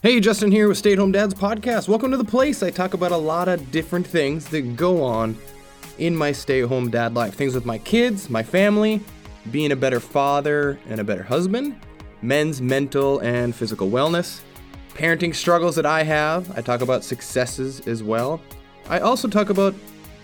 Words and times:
Hey, 0.00 0.20
Justin 0.20 0.52
here 0.52 0.68
with 0.68 0.78
Stay 0.78 0.92
at 0.92 0.98
Home 0.98 1.10
Dads 1.10 1.34
Podcast. 1.34 1.88
Welcome 1.88 2.12
to 2.12 2.16
the 2.16 2.24
place. 2.24 2.62
I 2.62 2.70
talk 2.70 2.94
about 2.94 3.10
a 3.10 3.16
lot 3.16 3.48
of 3.48 3.72
different 3.72 4.06
things 4.06 4.46
that 4.50 4.76
go 4.76 5.02
on 5.02 5.36
in 5.98 6.14
my 6.14 6.30
stay 6.30 6.62
at 6.62 6.68
home 6.68 6.88
dad 6.88 7.14
life. 7.14 7.34
Things 7.34 7.52
with 7.52 7.66
my 7.66 7.78
kids, 7.78 8.30
my 8.30 8.44
family, 8.44 9.00
being 9.50 9.72
a 9.72 9.76
better 9.76 9.98
father 9.98 10.78
and 10.88 11.00
a 11.00 11.04
better 11.04 11.24
husband, 11.24 11.80
men's 12.22 12.62
mental 12.62 13.18
and 13.18 13.52
physical 13.52 13.90
wellness, 13.90 14.42
parenting 14.94 15.34
struggles 15.34 15.74
that 15.74 15.84
I 15.84 16.04
have. 16.04 16.56
I 16.56 16.60
talk 16.60 16.80
about 16.80 17.02
successes 17.02 17.80
as 17.88 18.00
well. 18.00 18.40
I 18.88 19.00
also 19.00 19.26
talk 19.26 19.50
about 19.50 19.74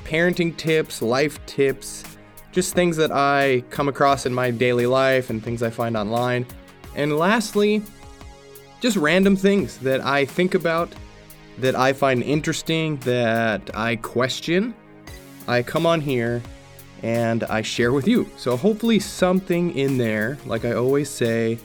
parenting 0.04 0.56
tips, 0.56 1.02
life 1.02 1.44
tips, 1.46 2.04
just 2.52 2.74
things 2.74 2.96
that 2.96 3.10
I 3.10 3.64
come 3.70 3.88
across 3.88 4.24
in 4.24 4.32
my 4.32 4.52
daily 4.52 4.86
life 4.86 5.30
and 5.30 5.42
things 5.42 5.64
I 5.64 5.70
find 5.70 5.96
online. 5.96 6.46
And 6.94 7.18
lastly, 7.18 7.82
just 8.84 8.98
random 8.98 9.34
things 9.34 9.78
that 9.78 10.04
I 10.04 10.26
think 10.26 10.52
about, 10.52 10.94
that 11.56 11.74
I 11.74 11.94
find 11.94 12.22
interesting, 12.22 12.98
that 12.98 13.70
I 13.74 13.96
question. 13.96 14.74
I 15.48 15.62
come 15.62 15.86
on 15.86 16.02
here 16.02 16.42
and 17.02 17.44
I 17.44 17.62
share 17.62 17.94
with 17.94 18.06
you. 18.06 18.28
So 18.36 18.58
hopefully, 18.58 18.98
something 18.98 19.74
in 19.74 19.96
there, 19.96 20.36
like 20.44 20.66
I 20.66 20.74
always 20.74 21.08
say, 21.08 21.58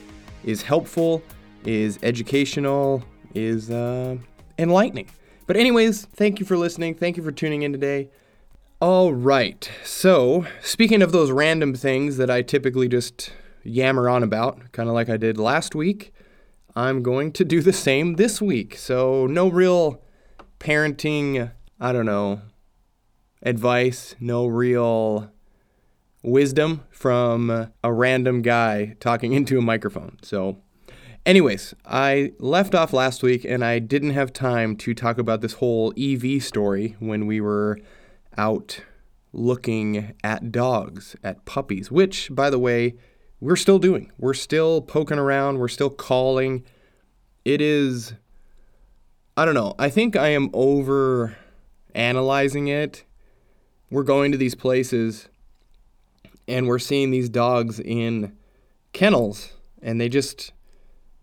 is 0.46 0.62
helpful, 0.62 1.22
is 1.66 2.00
educational, 2.04 3.04
is 3.34 3.70
uh, 3.70 4.16
enlightening. 4.58 5.10
But, 5.46 5.58
anyways, 5.58 6.06
thank 6.06 6.40
you 6.40 6.46
for 6.46 6.56
listening. 6.56 6.96
Thank 6.96 7.18
you 7.18 7.24
for 7.24 7.34
tuning 7.34 7.64
in 7.64 7.74
today. 7.74 8.08
All 8.80 9.14
right. 9.14 9.70
So, 9.84 10.48
speaking 10.62 11.02
of 11.02 11.12
those 11.12 11.32
random 11.32 11.76
things 11.76 12.16
that 12.16 12.30
I 12.30 12.44
typically 12.44 12.88
just 12.88 13.34
yammer 13.64 14.08
on 14.08 14.24
about, 14.24 14.72
kind 14.72 14.88
of 14.88 14.96
like 14.96 15.10
I 15.10 15.18
did 15.18 15.38
last 15.38 15.76
week, 15.76 16.14
I'm 16.80 17.04
going 17.04 17.34
to 17.34 17.44
do 17.44 17.62
the 17.62 17.74
same 17.74 18.14
this 18.14 18.42
week. 18.42 18.78
So, 18.78 19.28
no 19.28 19.50
real 19.50 20.02
parenting, 20.62 21.52
I 21.78 21.92
don't 21.92 22.06
know, 22.06 22.40
advice, 23.44 24.16
no 24.22 24.48
real 24.48 25.30
wisdom 26.24 26.86
from 26.90 27.70
a 27.84 27.92
random 27.92 28.42
guy 28.42 28.96
talking 29.02 29.34
into 29.40 29.58
a 29.58 29.62
microphone. 29.62 30.20
So, 30.22 30.60
anyways, 31.26 31.74
I 31.84 32.32
left 32.40 32.74
off 32.74 32.94
last 32.94 33.24
week 33.24 33.44
and 33.44 33.62
I 33.62 33.80
didn't 33.80 34.12
have 34.12 34.32
time 34.32 34.78
to 34.78 34.94
talk 34.94 35.18
about 35.18 35.42
this 35.42 35.56
whole 35.56 35.94
EV 36.00 36.42
story 36.42 36.96
when 37.00 37.28
we 37.28 37.42
were 37.42 37.78
out 38.38 38.84
looking 39.34 40.14
at 40.24 40.50
dogs, 40.54 41.18
at 41.26 41.44
puppies, 41.44 41.92
which, 41.92 42.34
by 42.34 42.50
the 42.50 42.58
way, 42.58 42.96
we're 43.40 43.56
still 43.56 43.80
doing. 43.80 44.12
We're 44.18 44.34
still 44.34 44.82
poking 44.82 45.20
around, 45.20 45.60
we're 45.60 45.68
still 45.68 45.90
calling. 45.90 46.66
It 47.46 47.62
is 47.62 48.14
I 49.38 49.46
don't 49.46 49.54
know. 49.54 49.74
I 49.80 49.90
think 49.90 50.18
I 50.18 50.30
am 50.30 50.50
over 50.52 51.38
analyzing 51.96 52.68
it. 52.68 53.06
We're 53.90 54.04
going 54.04 54.34
to 54.34 54.38
these 54.38 54.54
places 54.54 55.30
and 56.46 56.68
we're 56.68 56.80
seeing 56.80 57.12
these 57.12 57.30
dogs 57.30 57.80
in 57.80 58.36
kennels 58.92 59.54
and 59.82 60.02
they 60.02 60.10
just 60.10 60.52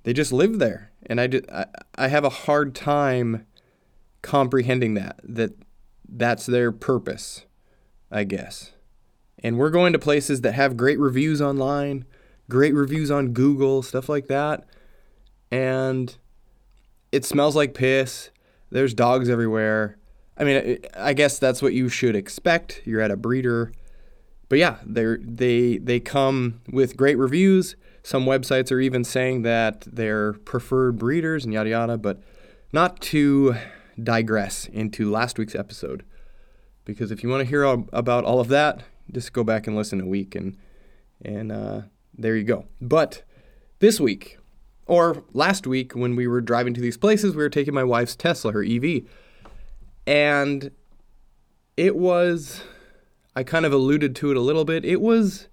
they 0.05 0.13
just 0.13 0.33
live 0.33 0.59
there. 0.59 0.93
And 1.05 1.21
I, 1.21 1.27
just, 1.27 1.45
I, 1.51 1.67
I 1.97 2.09
have 2.09 2.25
a 2.25 2.31
hard 2.31 2.75
time 2.75 3.47
comprehending 4.23 4.95
that 4.95 5.21
that 5.23 5.53
that's 6.09 6.47
their 6.47 6.73
purpose, 6.73 7.45
I 8.11 8.25
guess. 8.25 8.73
And 9.43 9.59
we're 9.59 9.71
going 9.71 9.93
to 9.93 9.99
places 9.99 10.41
that 10.43 10.53
have 10.53 10.77
great 10.77 10.99
reviews 10.99 11.43
online, 11.43 12.05
great 12.49 12.75
reviews 12.75 13.11
on 13.11 13.33
Google, 13.33 13.83
stuff 13.83 14.09
like 14.09 14.29
that. 14.29 14.65
And 15.51 16.17
it 17.13 17.25
smells 17.25 17.55
like 17.55 17.75
piss. 17.75 18.31
There's 18.71 18.95
dogs 18.95 19.29
everywhere. 19.29 19.99
I 20.39 20.45
mean, 20.45 20.79
I 20.95 21.13
guess 21.13 21.39
that's 21.39 21.63
what 21.63 21.73
you 21.73 21.89
should 21.89 22.17
expect. 22.17 22.83
You're 22.85 23.01
at 23.01 23.11
a 23.11 23.17
breeder. 23.17 23.73
But 24.49 24.59
yeah, 24.59 24.77
they 24.85 25.17
they 25.21 25.79
they 25.79 26.01
come 26.01 26.61
with 26.71 26.97
great 26.97 27.19
reviews. 27.19 27.77
Some 28.03 28.27
websites 28.27 28.71
are 28.71 28.81
even 28.81 29.03
saying 29.03 29.43
that 29.43 29.87
they're 29.91 30.35
preferred 30.35 30.99
breeders 30.99 31.45
and 31.45 31.53
yada 31.53 31.71
yada, 31.71 31.99
but 31.99 32.23
not 32.73 33.01
to 33.01 33.57
digress 34.01 34.67
into 34.67 35.11
last 35.11 35.39
week's 35.39 35.55
episode. 35.55 36.05
Because 36.85 37.11
if 37.11 37.23
you 37.23 37.29
want 37.29 37.41
to 37.41 37.49
hear 37.49 37.65
about 37.65 38.25
all 38.25 38.39
of 38.39 38.49
that, 38.49 38.85
just 39.13 39.33
go 39.33 39.45
back 39.45 39.67
and 39.67 39.77
listen 39.77 40.01
a 40.01 40.07
week, 40.07 40.35
and 40.35 40.57
and 41.25 41.53
uh, 41.53 41.83
there 42.17 42.37
you 42.37 42.45
go. 42.45 42.67
But 42.81 43.23
this 43.79 44.01
week, 44.01 44.39
or 44.87 45.23
last 45.33 45.67
week 45.67 45.95
when 45.95 46.17
we 46.17 46.27
were 46.27 46.41
driving 46.41 46.75
to 46.75 46.81
these 46.81 46.97
places, 46.97 47.35
we 47.35 47.43
were 47.43 47.51
taking 47.51 47.75
my 47.75 47.85
wife's 47.85 48.17
Tesla, 48.17 48.53
her 48.53 48.65
EV, 48.65 49.03
and 50.07 50.71
it 51.77 51.97
was. 51.97 52.63
I 53.35 53.43
kind 53.43 53.67
of 53.67 53.73
alluded 53.73 54.17
to 54.17 54.31
it 54.31 54.37
a 54.39 54.41
little 54.41 54.65
bit. 54.65 54.83
It 54.85 55.03
was 55.03 55.49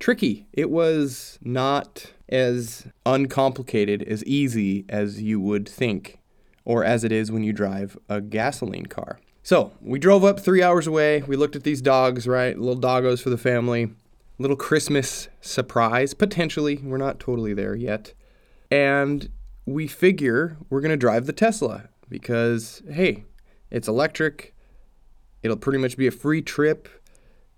tricky. 0.00 0.46
It 0.52 0.70
was 0.70 1.38
not 1.40 2.12
as 2.28 2.88
uncomplicated, 3.04 4.02
as 4.02 4.24
easy 4.24 4.84
as 4.88 5.22
you 5.22 5.40
would 5.40 5.68
think, 5.68 6.18
or 6.64 6.84
as 6.84 7.04
it 7.04 7.12
is 7.12 7.30
when 7.30 7.44
you 7.44 7.52
drive 7.52 7.96
a 8.08 8.20
gasoline 8.20 8.86
car. 8.86 9.20
So 9.46 9.70
we 9.80 10.00
drove 10.00 10.24
up 10.24 10.40
three 10.40 10.60
hours 10.60 10.88
away. 10.88 11.22
We 11.22 11.36
looked 11.36 11.54
at 11.54 11.62
these 11.62 11.80
dogs, 11.80 12.26
right? 12.26 12.58
Little 12.58 12.82
doggos 12.82 13.22
for 13.22 13.30
the 13.30 13.38
family. 13.38 13.92
Little 14.40 14.56
Christmas 14.56 15.28
surprise, 15.40 16.14
potentially. 16.14 16.78
We're 16.78 16.96
not 16.96 17.20
totally 17.20 17.54
there 17.54 17.76
yet. 17.76 18.12
And 18.72 19.30
we 19.64 19.86
figure 19.86 20.56
we're 20.68 20.80
going 20.80 20.90
to 20.90 20.96
drive 20.96 21.26
the 21.26 21.32
Tesla 21.32 21.90
because, 22.08 22.82
hey, 22.90 23.22
it's 23.70 23.86
electric. 23.86 24.52
It'll 25.44 25.56
pretty 25.56 25.78
much 25.78 25.96
be 25.96 26.08
a 26.08 26.10
free 26.10 26.42
trip. 26.42 26.88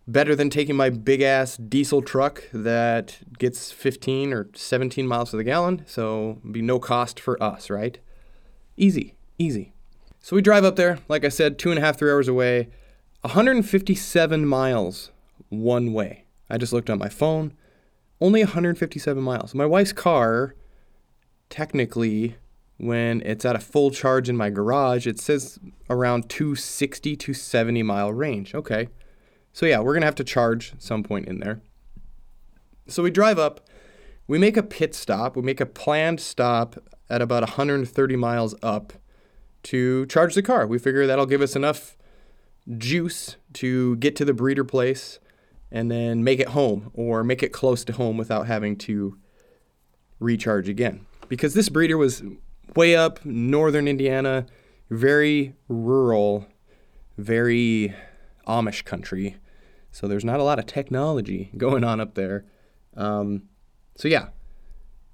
Better 0.07 0.37
than 0.37 0.51
taking 0.51 0.77
my 0.77 0.91
big 0.91 1.23
ass 1.23 1.57
diesel 1.57 2.03
truck 2.03 2.45
that 2.53 3.17
gets 3.39 3.73
15 3.73 4.35
or 4.35 4.51
17 4.55 5.07
miles 5.07 5.31
to 5.31 5.39
the 5.39 5.45
gallon. 5.45 5.85
So, 5.87 6.39
be 6.53 6.61
no 6.61 6.81
cost 6.81 7.19
for 7.19 7.43
us, 7.43 7.71
right? 7.71 7.99
Easy, 8.77 9.15
easy. 9.39 9.73
So 10.29 10.37
we 10.37 10.43
drive 10.43 10.63
up 10.63 10.77
there, 10.77 10.99
like 11.09 11.25
I 11.25 11.31
said, 11.31 11.59
two 11.59 11.71
and 11.71 11.79
a 11.79 11.81
half, 11.81 11.99
three 11.99 12.11
hours 12.11 12.29
away, 12.29 12.69
157 13.23 14.47
miles 14.47 15.11
one 15.49 15.95
way. 15.95 16.27
I 16.51 16.59
just 16.59 16.71
looked 16.71 16.91
on 16.91 16.99
my 16.99 17.09
phone, 17.09 17.55
only 18.21 18.45
157 18.45 19.23
miles. 19.23 19.55
My 19.55 19.65
wife's 19.65 19.95
car, 19.95 20.55
technically, 21.49 22.37
when 22.77 23.23
it's 23.23 23.47
at 23.47 23.57
a 23.57 23.59
full 23.59 23.91
charge 23.91 24.29
in 24.29 24.37
my 24.37 24.51
garage, 24.51 25.07
it 25.07 25.19
says 25.19 25.59
around 25.89 26.29
260 26.29 27.17
to 27.17 27.33
70 27.33 27.83
mile 27.83 28.13
range. 28.13 28.55
Okay. 28.55 28.89
So 29.55 29.65
yeah, 29.65 29.79
we're 29.79 29.95
going 29.95 30.03
to 30.03 30.09
have 30.09 30.15
to 30.17 30.25
charge 30.25 30.75
some 30.79 31.03
point 31.03 31.27
in 31.27 31.41
there. 31.41 31.63
So 32.87 33.03
we 33.03 33.11
drive 33.11 33.39
up, 33.39 33.67
we 34.27 34.37
make 34.37 34.59
a 34.59 34.63
pit 34.63 34.95
stop, 34.95 35.37
we 35.37 35.43
make 35.43 35.63
a 35.63 35.65
planned 35.65 36.21
stop 36.21 36.77
at 37.09 37.23
about 37.23 37.45
130 37.45 38.17
miles 38.17 38.55
up 38.63 38.93
to 39.69 40.07
charge 40.07 40.35
the 40.35 40.43
car. 40.43 40.67
We 40.67 40.79
figure 40.79 41.07
that'll 41.07 41.27
give 41.27 41.43
us 41.43 41.55
enough 41.55 41.99
juice 42.79 43.37
to 43.53 43.97
get 43.97 44.17
to 44.17 44.25
the 44.25 44.33
breeder 44.33 44.65
place 44.65 45.19
and 45.71 45.91
then 45.91 46.25
make 46.25 46.41
it 46.41 46.49
home 46.49 46.91
or 46.95 47.23
make 47.23 47.43
it 47.43 47.53
close 47.53 47.85
to 47.85 47.93
home 47.93 48.17
without 48.17 48.47
having 48.47 48.77
to 48.77 49.19
recharge 50.21 50.71
again. 50.71 51.05
Because 51.29 51.53
this 51.53 51.69
breeder 51.69 51.99
was 51.99 52.23
way 52.77 52.97
up 52.97 53.23
northern 53.27 53.87
Indiana, 53.87 54.47
very 54.89 55.55
rural, 55.69 56.47
very 57.19 57.95
Amish 58.47 58.87
country. 58.87 59.37
So 59.93 60.09
there's 60.09 60.25
not 60.25 60.41
a 60.41 60.45
lot 60.45 60.59
of 60.59 60.65
technology 60.65 61.51
going 61.59 61.85
on 61.85 62.01
up 62.01 62.15
there. 62.15 62.47
Um, 62.97 63.43
so 63.97 64.09
yeah, 64.09 64.29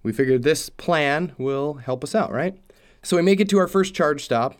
we 0.04 0.12
figured 0.12 0.44
this 0.44 0.68
plan 0.68 1.34
will 1.38 1.74
help 1.74 2.04
us 2.04 2.14
out, 2.14 2.30
right? 2.30 2.56
So 3.04 3.16
we 3.16 3.22
make 3.22 3.38
it 3.38 3.48
to 3.50 3.58
our 3.58 3.68
first 3.68 3.94
charge 3.94 4.24
stop, 4.24 4.58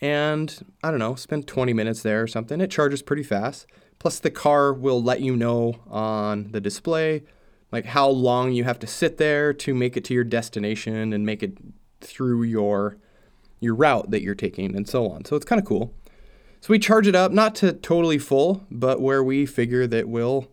and 0.00 0.64
I 0.82 0.90
don't 0.90 1.00
know, 1.00 1.14
spend 1.14 1.46
20 1.46 1.72
minutes 1.72 2.02
there 2.02 2.22
or 2.22 2.26
something. 2.26 2.60
It 2.60 2.70
charges 2.70 3.02
pretty 3.02 3.24
fast. 3.24 3.66
Plus, 3.98 4.18
the 4.18 4.30
car 4.30 4.72
will 4.72 5.02
let 5.02 5.20
you 5.20 5.36
know 5.36 5.80
on 5.88 6.52
the 6.52 6.60
display, 6.60 7.24
like 7.70 7.86
how 7.86 8.08
long 8.08 8.52
you 8.52 8.64
have 8.64 8.78
to 8.80 8.86
sit 8.86 9.18
there 9.18 9.52
to 9.52 9.74
make 9.74 9.96
it 9.96 10.04
to 10.04 10.14
your 10.14 10.24
destination 10.24 11.12
and 11.12 11.26
make 11.26 11.42
it 11.42 11.58
through 12.00 12.42
your 12.42 12.96
your 13.62 13.74
route 13.74 14.10
that 14.10 14.22
you're 14.22 14.34
taking 14.34 14.76
and 14.76 14.88
so 14.88 15.08
on. 15.08 15.24
So 15.24 15.36
it's 15.36 15.44
kind 15.44 15.60
of 15.60 15.66
cool. 15.66 15.94
So 16.60 16.68
we 16.70 16.78
charge 16.78 17.06
it 17.06 17.14
up, 17.14 17.32
not 17.32 17.54
to 17.56 17.72
totally 17.72 18.18
full, 18.18 18.66
but 18.70 19.00
where 19.00 19.22
we 19.22 19.46
figure 19.46 19.86
that 19.86 20.08
will, 20.08 20.48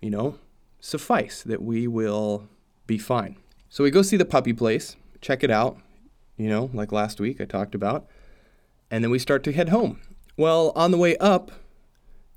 you 0.00 0.10
know, 0.10 0.36
suffice, 0.80 1.42
that 1.42 1.62
we 1.62 1.86
will 1.86 2.48
be 2.86 2.98
fine. 2.98 3.36
So 3.68 3.84
we 3.84 3.90
go 3.90 4.02
see 4.02 4.16
the 4.16 4.24
puppy 4.24 4.52
place, 4.52 4.96
check 5.20 5.44
it 5.44 5.50
out, 5.50 5.78
you 6.38 6.48
know, 6.48 6.70
like 6.72 6.92
last 6.92 7.20
week 7.20 7.40
I 7.40 7.44
talked 7.44 7.74
about. 7.74 8.06
And 8.90 9.04
then 9.04 9.10
we 9.10 9.18
start 9.18 9.44
to 9.44 9.52
head 9.52 9.68
home. 9.68 10.00
Well, 10.36 10.72
on 10.74 10.92
the 10.92 10.96
way 10.96 11.16
up, 11.18 11.50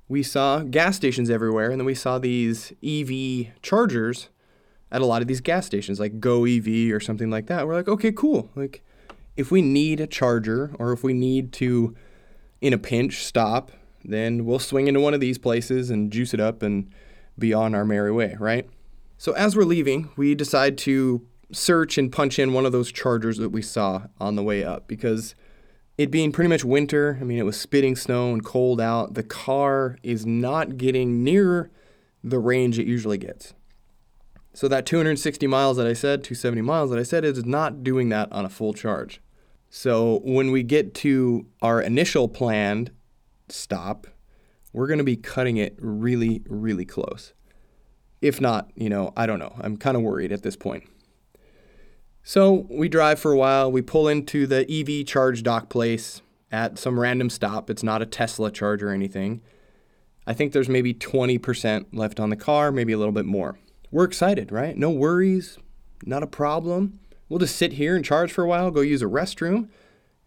we 0.08 0.22
saw 0.22 0.60
gas 0.60 0.96
stations 0.96 1.30
everywhere, 1.30 1.70
and 1.70 1.80
then 1.80 1.86
we 1.86 1.94
saw 1.94 2.18
these 2.18 2.72
EV 2.84 3.46
chargers 3.62 4.28
at 4.90 5.00
a 5.00 5.06
lot 5.06 5.22
of 5.22 5.28
these 5.28 5.40
gas 5.40 5.64
stations, 5.64 5.98
like 5.98 6.20
Go 6.20 6.44
EV 6.44 6.92
or 6.92 7.00
something 7.00 7.30
like 7.30 7.46
that. 7.46 7.66
We're 7.66 7.74
like, 7.74 7.88
okay, 7.88 8.12
cool. 8.12 8.50
Like, 8.54 8.84
if 9.36 9.50
we 9.50 9.62
need 9.62 10.00
a 10.00 10.06
charger 10.06 10.72
or 10.78 10.92
if 10.92 11.02
we 11.02 11.14
need 11.14 11.52
to, 11.54 11.96
in 12.60 12.74
a 12.74 12.78
pinch, 12.78 13.24
stop, 13.24 13.70
then 14.04 14.44
we'll 14.44 14.58
swing 14.58 14.88
into 14.88 15.00
one 15.00 15.14
of 15.14 15.20
these 15.20 15.38
places 15.38 15.88
and 15.88 16.12
juice 16.12 16.34
it 16.34 16.40
up 16.40 16.62
and 16.62 16.92
be 17.38 17.54
on 17.54 17.74
our 17.74 17.84
merry 17.84 18.12
way, 18.12 18.36
right? 18.38 18.68
So 19.16 19.32
as 19.32 19.56
we're 19.56 19.64
leaving, 19.64 20.10
we 20.16 20.34
decide 20.34 20.76
to 20.78 21.26
search 21.52 21.98
and 21.98 22.10
punch 22.10 22.38
in 22.38 22.52
one 22.52 22.66
of 22.66 22.72
those 22.72 22.90
chargers 22.90 23.38
that 23.38 23.50
we 23.50 23.62
saw 23.62 24.04
on 24.18 24.36
the 24.36 24.42
way 24.42 24.64
up 24.64 24.88
because 24.88 25.34
it 25.98 26.10
being 26.10 26.32
pretty 26.32 26.48
much 26.48 26.64
winter, 26.64 27.18
I 27.20 27.24
mean, 27.24 27.38
it 27.38 27.44
was 27.44 27.60
spitting 27.60 27.96
snow 27.96 28.32
and 28.32 28.44
cold 28.44 28.80
out. 28.80 29.14
The 29.14 29.22
car 29.22 29.98
is 30.02 30.24
not 30.24 30.76
getting 30.76 31.22
near 31.22 31.70
the 32.24 32.38
range 32.38 32.78
it 32.78 32.86
usually 32.86 33.18
gets. 33.18 33.54
So 34.54 34.68
that 34.68 34.86
260 34.86 35.46
miles 35.46 35.76
that 35.76 35.86
I 35.86 35.92
said, 35.92 36.24
270 36.24 36.62
miles 36.62 36.90
that 36.90 36.98
I 36.98 37.02
said, 37.02 37.24
is 37.24 37.44
not 37.44 37.82
doing 37.82 38.08
that 38.10 38.30
on 38.32 38.44
a 38.44 38.50
full 38.50 38.74
charge. 38.74 39.20
So 39.70 40.20
when 40.24 40.50
we 40.50 40.62
get 40.62 40.94
to 40.96 41.46
our 41.62 41.80
initial 41.80 42.28
planned 42.28 42.90
stop, 43.48 44.06
we're 44.72 44.86
going 44.86 44.98
to 44.98 45.04
be 45.04 45.16
cutting 45.16 45.56
it 45.56 45.76
really, 45.78 46.42
really 46.46 46.84
close. 46.84 47.32
If 48.20 48.40
not, 48.40 48.70
you 48.74 48.88
know, 48.88 49.12
I 49.16 49.26
don't 49.26 49.38
know. 49.38 49.54
I'm 49.60 49.76
kind 49.76 49.96
of 49.96 50.02
worried 50.02 50.32
at 50.32 50.42
this 50.42 50.56
point. 50.56 50.84
So 52.24 52.66
we 52.70 52.88
drive 52.88 53.18
for 53.18 53.32
a 53.32 53.36
while. 53.36 53.70
We 53.70 53.82
pull 53.82 54.08
into 54.08 54.46
the 54.46 54.66
EV 54.70 55.06
charge 55.06 55.42
dock 55.42 55.68
place 55.68 56.22
at 56.52 56.78
some 56.78 57.00
random 57.00 57.30
stop. 57.30 57.68
It's 57.68 57.82
not 57.82 58.02
a 58.02 58.06
Tesla 58.06 58.50
charge 58.50 58.82
or 58.82 58.90
anything. 58.90 59.40
I 60.26 60.34
think 60.34 60.52
there's 60.52 60.68
maybe 60.68 60.94
20% 60.94 61.86
left 61.92 62.20
on 62.20 62.30
the 62.30 62.36
car, 62.36 62.70
maybe 62.70 62.92
a 62.92 62.98
little 62.98 63.12
bit 63.12 63.24
more. 63.24 63.58
We're 63.90 64.04
excited, 64.04 64.52
right? 64.52 64.76
No 64.76 64.90
worries, 64.90 65.58
not 66.04 66.22
a 66.22 66.28
problem. 66.28 67.00
We'll 67.28 67.40
just 67.40 67.56
sit 67.56 67.72
here 67.72 67.96
and 67.96 68.04
charge 68.04 68.30
for 68.30 68.44
a 68.44 68.48
while, 68.48 68.70
go 68.70 68.82
use 68.82 69.02
a 69.02 69.06
restroom, 69.06 69.68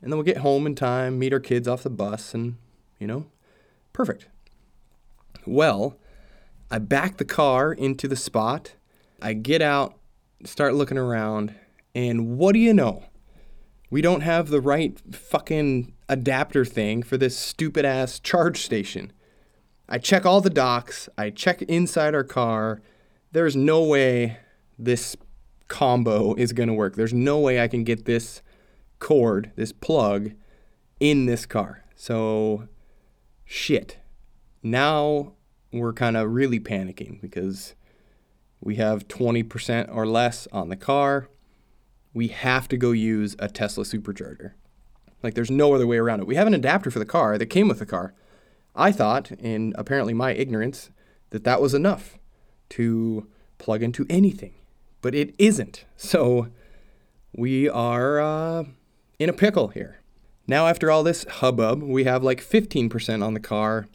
and 0.02 0.12
then 0.12 0.18
we'll 0.18 0.24
get 0.24 0.38
home 0.38 0.66
in 0.66 0.76
time, 0.76 1.18
meet 1.18 1.32
our 1.32 1.40
kids 1.40 1.68
off 1.68 1.84
the 1.84 1.90
bus, 1.90 2.34
and, 2.34 2.58
you 3.00 3.08
know, 3.08 3.28
perfect. 3.94 4.28
Well, 5.46 5.98
I 6.70 6.80
back 6.80 7.18
the 7.18 7.26
car 7.26 7.72
into 7.72 8.08
the 8.08 8.16
spot. 8.16 8.74
I 9.22 9.34
get 9.34 9.62
out, 9.62 9.98
start 10.44 10.76
looking 10.76 10.98
around, 10.98 11.56
and 11.96 12.38
what 12.38 12.54
do 12.54 12.60
you 12.60 12.74
know? 12.74 13.06
We 13.90 14.02
don't 14.02 14.22
have 14.22 14.50
the 14.50 14.62
right 14.62 15.00
fucking 15.16 15.94
adapter 16.10 16.66
thing 16.66 17.02
for 17.02 17.18
this 17.18 17.38
stupid 17.38 17.86
ass 17.86 18.20
charge 18.20 18.62
station. 18.62 19.14
I 19.88 20.00
check 20.00 20.26
all 20.26 20.42
the 20.42 20.50
docks, 20.50 21.08
I 21.18 21.30
check 21.30 21.62
inside 21.64 22.14
our 22.14 22.24
car. 22.24 22.82
There's 23.32 23.56
no 23.56 23.84
way 23.84 24.38
this 24.78 25.16
combo 25.68 26.34
is 26.36 26.54
going 26.54 26.68
to 26.68 26.74
work. 26.74 26.96
There's 26.96 27.14
no 27.14 27.40
way 27.40 27.62
I 27.62 27.68
can 27.68 27.84
get 27.84 28.06
this 28.06 28.42
cord, 29.00 29.52
this 29.56 29.72
plug, 29.72 30.32
in 31.00 31.26
this 31.26 31.46
car. 31.46 31.84
So, 31.96 32.68
shit. 33.46 34.00
Now 34.64 35.34
we're 35.72 35.94
kind 35.94 36.18
of 36.18 36.32
really 36.32 36.60
panicking 36.60 37.22
because 37.22 37.76
we 38.62 38.76
have 38.76 39.08
20% 39.08 39.96
or 39.96 40.08
less 40.08 40.48
on 40.52 40.70
the 40.70 40.76
car. 40.76 41.30
We 42.16 42.30
have 42.30 42.70
to 42.70 42.78
go 42.78 42.92
use 42.92 43.36
a 43.40 43.50
Tesla 43.50 43.84
supercharger. 43.84 44.54
Like, 45.22 45.34
there's 45.34 45.52
no 45.52 45.74
other 45.76 45.86
way 45.86 45.98
around 45.98 46.22
it. 46.22 46.28
We 46.28 46.36
have 46.36 46.48
an 46.48 46.54
adapter 46.54 46.90
for 46.90 47.00
the 47.00 47.06
car 47.06 47.38
that 47.38 47.48
came 47.48 47.68
with 47.68 47.80
the 47.80 47.86
car. 47.86 48.14
I 48.74 48.94
thought, 48.94 49.32
in 49.34 49.74
apparently 49.78 50.14
my 50.14 50.32
ignorance, 50.32 50.92
that 51.32 51.44
that 51.44 51.62
was 51.62 51.74
enough 51.74 52.18
to 52.70 53.28
plug 53.58 53.84
into 53.84 54.06
anything, 54.10 54.54
but 55.02 55.14
it 55.14 55.36
isn't. 55.38 55.84
So 55.98 56.48
we 57.36 57.68
are 57.68 58.20
uh, 58.20 58.64
in 59.20 59.30
a 59.30 59.34
pickle 59.34 59.68
here. 59.68 60.00
Now, 60.48 60.68
after 60.68 60.90
all 60.90 61.04
this 61.04 61.26
hubbub, 61.26 61.84
we 61.84 62.06
have 62.06 62.24
like 62.24 62.42
15% 62.42 63.24
on 63.26 63.34
the 63.34 63.40
car 63.42 63.88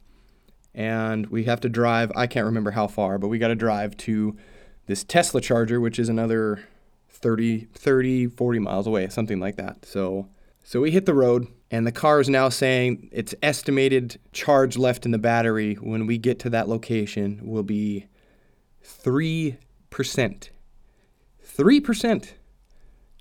and 0.75 1.27
we 1.29 1.45
have 1.45 1.61
to 1.61 1.69
drive. 1.69 2.13
I 2.15 2.27
can't 2.27 2.45
remember 2.45 2.73
how 2.73 2.87
far, 2.87 3.19
but 3.19 3.29
we 3.29 3.39
got 3.39 3.49
to 3.49 3.55
drive 3.55 3.97
to 3.99 4.37
this 4.87 5.05
Tesla 5.05 5.41
charger, 5.41 5.81
which 5.81 5.99
is 5.99 6.09
another 6.09 6.65
30, 7.11 7.67
30, 7.75 8.29
40 8.29 8.59
miles 8.59 8.87
away, 8.87 9.09
something 9.09 9.41
like 9.41 9.57
that. 9.57 9.85
So, 9.85 10.29
so 10.62 10.81
we 10.81 10.91
hit 10.91 11.07
the 11.07 11.15
road, 11.15 11.47
and 11.71 11.87
the 11.87 11.93
car 11.93 12.21
is 12.21 12.29
now 12.29 12.49
saying 12.49 13.09
its 13.12 13.35
estimated 13.43 14.19
charge 14.33 14.77
left 14.77 15.05
in 15.05 15.12
the 15.12 15.19
battery 15.19 15.75
when 15.75 16.07
we 16.07 16.19
get 16.19 16.39
to 16.41 16.51
that 16.51 16.69
location 16.69 17.41
will 17.43 17.62
be 17.62 18.07
3%. 18.85 19.57
3%. 21.57 22.33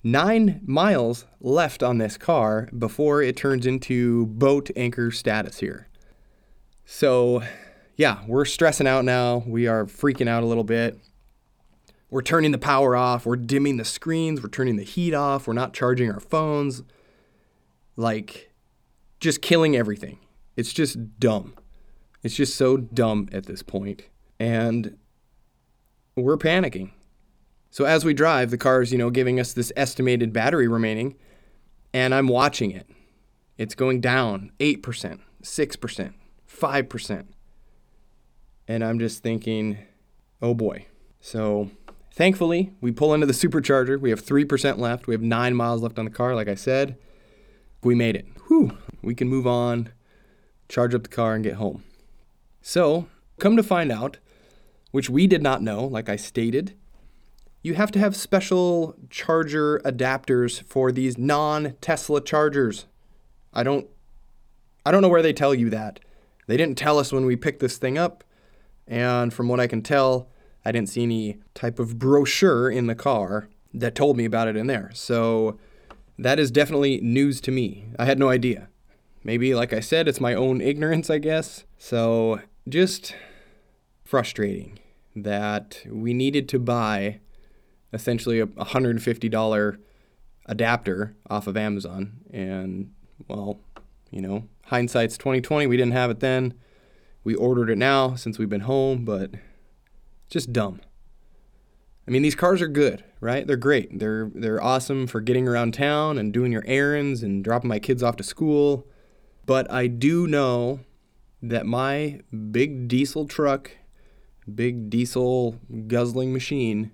Nine 0.01 0.61
miles 0.65 1.25
left 1.41 1.83
on 1.83 1.97
this 1.97 2.17
car 2.17 2.69
before 2.77 3.21
it 3.21 3.35
turns 3.35 3.65
into 3.65 4.27
boat 4.27 4.69
anchor 4.77 5.11
status 5.11 5.59
here. 5.59 5.89
So, 6.85 7.43
yeah, 7.97 8.19
we're 8.25 8.45
stressing 8.45 8.87
out 8.87 9.03
now. 9.03 9.43
We 9.45 9.67
are 9.67 9.85
freaking 9.85 10.29
out 10.29 10.41
a 10.41 10.45
little 10.45 10.63
bit. 10.63 10.97
We're 12.09 12.21
turning 12.21 12.51
the 12.51 12.57
power 12.57 12.95
off. 12.95 13.25
We're 13.25 13.35
dimming 13.35 13.77
the 13.77 13.85
screens. 13.85 14.41
We're 14.41 14.49
turning 14.49 14.77
the 14.77 14.83
heat 14.83 15.13
off. 15.13 15.47
We're 15.47 15.53
not 15.53 15.73
charging 15.73 16.11
our 16.11 16.19
phones. 16.19 16.81
Like, 17.95 18.51
just 19.19 19.41
killing 19.41 19.75
everything. 19.75 20.19
It's 20.55 20.73
just 20.73 21.19
dumb. 21.19 21.53
It's 22.23 22.35
just 22.35 22.55
so 22.55 22.77
dumb 22.77 23.29
at 23.31 23.45
this 23.45 23.61
point. 23.61 24.03
And 24.39 24.97
we're 26.15 26.37
panicking. 26.37 26.91
So 27.71 27.85
as 27.85 28.03
we 28.03 28.13
drive, 28.13 28.49
the 28.49 28.57
car's, 28.57 28.91
you 28.91 28.97
know, 28.97 29.09
giving 29.09 29.39
us 29.39 29.53
this 29.53 29.71
estimated 29.75 30.33
battery 30.33 30.67
remaining, 30.67 31.15
and 31.93 32.13
I'm 32.15 32.27
watching 32.27 32.71
it. 32.71 32.89
It's 33.57 33.75
going 33.75 34.01
down 34.01 34.51
8%, 34.59 35.19
6%, 35.43 36.13
5%. 36.47 37.25
And 38.67 38.83
I'm 38.83 38.99
just 38.99 39.21
thinking, 39.21 39.77
oh 40.41 40.53
boy. 40.53 40.87
So 41.19 41.69
thankfully, 42.19 42.73
we 42.81 42.91
pull 42.91 43.13
into 43.13 43.25
the 43.25 43.31
supercharger. 43.31 43.97
We 43.97 44.09
have 44.09 44.21
3% 44.21 44.77
left. 44.77 45.07
We 45.07 45.13
have 45.13 45.21
nine 45.21 45.55
miles 45.55 45.81
left 45.81 45.97
on 45.97 46.03
the 46.03 46.11
car, 46.11 46.35
like 46.35 46.49
I 46.49 46.55
said. 46.55 46.97
We 47.81 47.95
made 47.95 48.17
it. 48.17 48.27
Whew. 48.47 48.77
We 49.01 49.15
can 49.15 49.29
move 49.29 49.47
on, 49.47 49.93
charge 50.67 50.93
up 50.93 51.03
the 51.03 51.09
car, 51.09 51.33
and 51.33 51.45
get 51.45 51.53
home. 51.53 51.85
So, 52.61 53.07
come 53.39 53.55
to 53.55 53.63
find 53.63 53.89
out, 53.89 54.17
which 54.91 55.09
we 55.09 55.27
did 55.27 55.41
not 55.41 55.61
know, 55.63 55.85
like 55.85 56.09
I 56.09 56.17
stated, 56.17 56.75
you 57.61 57.75
have 57.75 57.89
to 57.91 57.99
have 57.99 58.17
special 58.17 58.95
charger 59.09 59.79
adapters 59.85 60.61
for 60.63 60.91
these 60.91 61.17
non-Tesla 61.17 62.19
chargers. 62.21 62.85
I 63.53 63.63
don't 63.63 63.87
I 64.85 64.91
don't 64.91 65.01
know 65.01 65.09
where 65.09 65.21
they 65.21 65.33
tell 65.33 65.55
you 65.55 65.69
that. 65.69 66.01
They 66.47 66.57
didn't 66.57 66.77
tell 66.77 66.99
us 66.99 67.13
when 67.13 67.25
we 67.25 67.35
picked 67.35 67.59
this 67.59 67.77
thing 67.77 67.97
up, 67.97 68.23
and 68.87 69.33
from 69.33 69.47
what 69.47 69.59
I 69.59 69.67
can 69.67 69.81
tell, 69.81 70.29
I 70.65 70.71
didn't 70.71 70.89
see 70.89 71.03
any 71.03 71.39
type 71.53 71.79
of 71.79 71.97
brochure 71.97 72.69
in 72.69 72.87
the 72.87 72.95
car 72.95 73.49
that 73.73 73.95
told 73.95 74.17
me 74.17 74.25
about 74.25 74.47
it 74.47 74.55
in 74.55 74.67
there. 74.67 74.91
So 74.93 75.57
that 76.17 76.39
is 76.39 76.51
definitely 76.51 76.99
news 77.01 77.39
to 77.41 77.51
me. 77.51 77.85
I 77.97 78.05
had 78.05 78.19
no 78.19 78.29
idea. 78.29 78.67
Maybe, 79.23 79.53
like 79.53 79.73
I 79.73 79.79
said, 79.79 80.07
it's 80.07 80.21
my 80.21 80.33
own 80.33 80.61
ignorance, 80.61 81.09
I 81.09 81.17
guess. 81.17 81.65
So 81.77 82.41
just 82.67 83.15
frustrating 84.03 84.79
that 85.15 85.83
we 85.89 86.13
needed 86.13 86.49
to 86.49 86.59
buy 86.59 87.19
essentially 87.91 88.39
a 88.39 88.47
$150 88.47 89.77
adapter 90.45 91.15
off 91.29 91.47
of 91.47 91.57
Amazon. 91.57 92.19
And, 92.31 92.91
well, 93.27 93.59
you 94.11 94.21
know, 94.21 94.47
hindsight's 94.65 95.17
2020. 95.17 95.67
We 95.67 95.77
didn't 95.77 95.93
have 95.93 96.11
it 96.11 96.19
then. 96.19 96.53
We 97.23 97.35
ordered 97.35 97.69
it 97.69 97.77
now 97.77 98.15
since 98.15 98.39
we've 98.39 98.49
been 98.49 98.61
home, 98.61 99.05
but 99.05 99.31
just 100.29 100.53
dumb. 100.53 100.81
I 102.07 102.11
mean, 102.11 102.21
these 102.23 102.35
cars 102.35 102.61
are 102.61 102.67
good, 102.67 103.03
right? 103.21 103.45
They're 103.45 103.55
great. 103.55 103.99
They're 103.99 104.31
they're 104.33 104.63
awesome 104.63 105.05
for 105.05 105.21
getting 105.21 105.47
around 105.47 105.75
town 105.75 106.17
and 106.17 106.33
doing 106.33 106.51
your 106.51 106.63
errands 106.65 107.21
and 107.21 107.43
dropping 107.43 107.67
my 107.67 107.79
kids 107.79 108.01
off 108.01 108.15
to 108.17 108.23
school. 108.23 108.87
But 109.45 109.71
I 109.71 109.87
do 109.87 110.25
know 110.27 110.79
that 111.41 111.65
my 111.65 112.21
big 112.51 112.87
diesel 112.87 113.27
truck, 113.27 113.71
big 114.53 114.89
diesel 114.89 115.59
guzzling 115.87 116.33
machine 116.33 116.91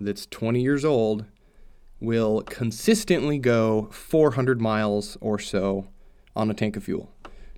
that's 0.00 0.26
20 0.26 0.60
years 0.60 0.84
old 0.84 1.24
will 2.00 2.42
consistently 2.42 3.38
go 3.38 3.88
400 3.92 4.60
miles 4.60 5.16
or 5.20 5.38
so 5.38 5.88
on 6.34 6.50
a 6.50 6.54
tank 6.54 6.76
of 6.76 6.84
fuel. 6.84 7.12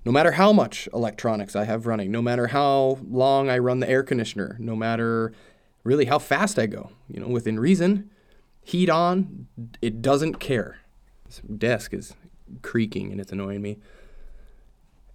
No 0.05 0.11
matter 0.11 0.33
how 0.33 0.53
much 0.53 0.87
electronics 0.93 1.55
I 1.55 1.63
have 1.63 1.87
running, 1.87 2.11
no 2.11 2.21
matter 2.21 2.47
how 2.47 2.99
long 3.09 3.49
I 3.49 3.57
run 3.57 3.79
the 3.79 3.89
air 3.89 4.03
conditioner, 4.03 4.55
no 4.59 4.75
matter 4.75 5.33
really 5.83 6.05
how 6.05 6.19
fast 6.19 6.59
I 6.59 6.67
go, 6.67 6.91
you 7.09 7.19
know, 7.19 7.27
within 7.27 7.59
reason, 7.59 8.11
heat 8.63 8.89
on, 8.89 9.47
it 9.81 10.01
doesn't 10.01 10.35
care. 10.35 10.79
This 11.25 11.41
desk 11.57 11.93
is 11.93 12.13
creaking 12.61 13.11
and 13.11 13.19
it's 13.19 13.31
annoying 13.31 13.63
me. 13.63 13.79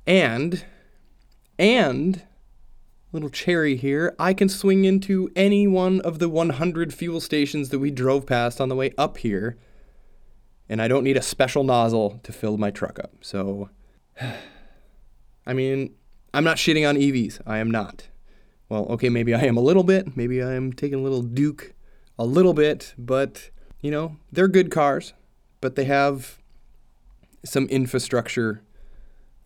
And, 0.07 0.65
and, 1.57 2.23
little 3.13 3.31
cherry 3.31 3.77
here, 3.77 4.15
I 4.19 4.35
can 4.35 4.49
swing 4.49 4.85
into 4.85 5.31
any 5.37 5.69
one 5.69 6.01
of 6.01 6.19
the 6.19 6.29
100 6.29 6.93
fuel 6.93 7.21
stations 7.21 7.69
that 7.69 7.79
we 7.79 7.93
drove 7.93 8.27
past 8.27 8.61
on 8.61 8.69
the 8.69 8.77
way 8.77 8.93
up 8.99 9.19
here 9.19 9.57
and 10.69 10.81
I 10.81 10.87
don't 10.87 11.03
need 11.03 11.17
a 11.17 11.23
special 11.23 11.65
nozzle 11.65 12.21
to 12.23 12.33
fill 12.33 12.57
my 12.57 12.71
truck 12.71 13.01
up. 13.01 13.13
So, 13.21 13.71
I 15.47 15.53
mean, 15.53 15.95
I'm 16.33 16.45
not 16.45 16.57
shitting 16.57 16.89
on 16.89 16.97
EVs. 16.97 17.41
I 17.47 17.59
am 17.59 17.71
not. 17.71 18.09
Well, 18.69 18.87
okay, 18.91 19.09
maybe 19.09 19.35
I 19.35 19.43
am 19.43 19.57
a 19.57 19.61
little 19.61 19.83
bit. 19.83 20.17
Maybe 20.17 20.43
I 20.43 20.55
am 20.55 20.73
taking 20.73 21.01
a 21.01 21.03
little 21.03 21.23
Duke 21.23 21.75
a 22.19 22.25
little 22.25 22.55
bit, 22.55 22.95
but 22.97 23.51
you 23.81 23.91
know, 23.91 24.17
they're 24.31 24.49
good 24.49 24.71
cars, 24.71 25.13
but 25.61 25.75
they 25.75 25.85
have 25.85 26.39
some 27.45 27.67
infrastructure, 27.67 28.63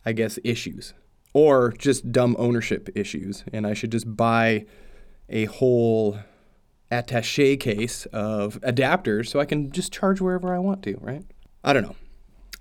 I 0.05 0.13
guess, 0.13 0.39
issues 0.45 0.95
or 1.33 1.73
just 1.73 2.13
dumb 2.13 2.37
ownership 2.39 2.89
issues. 2.95 3.45
And 3.53 3.67
I 3.67 3.75
should 3.75 3.93
just 3.93 4.17
buy 4.17 4.67
a 5.29 5.47
whole 5.47 6.19
attache 6.91 7.57
case 7.57 8.07
of 8.07 8.61
adapters 8.61 9.29
so 9.29 9.41
I 9.41 9.45
can 9.45 9.73
just 9.73 9.93
charge 9.93 10.21
wherever 10.21 10.55
I 10.55 10.59
want 10.59 10.83
to, 10.85 10.97
right? 11.01 11.25
I 11.63 11.73
don't 11.73 11.83
know. 11.83 11.97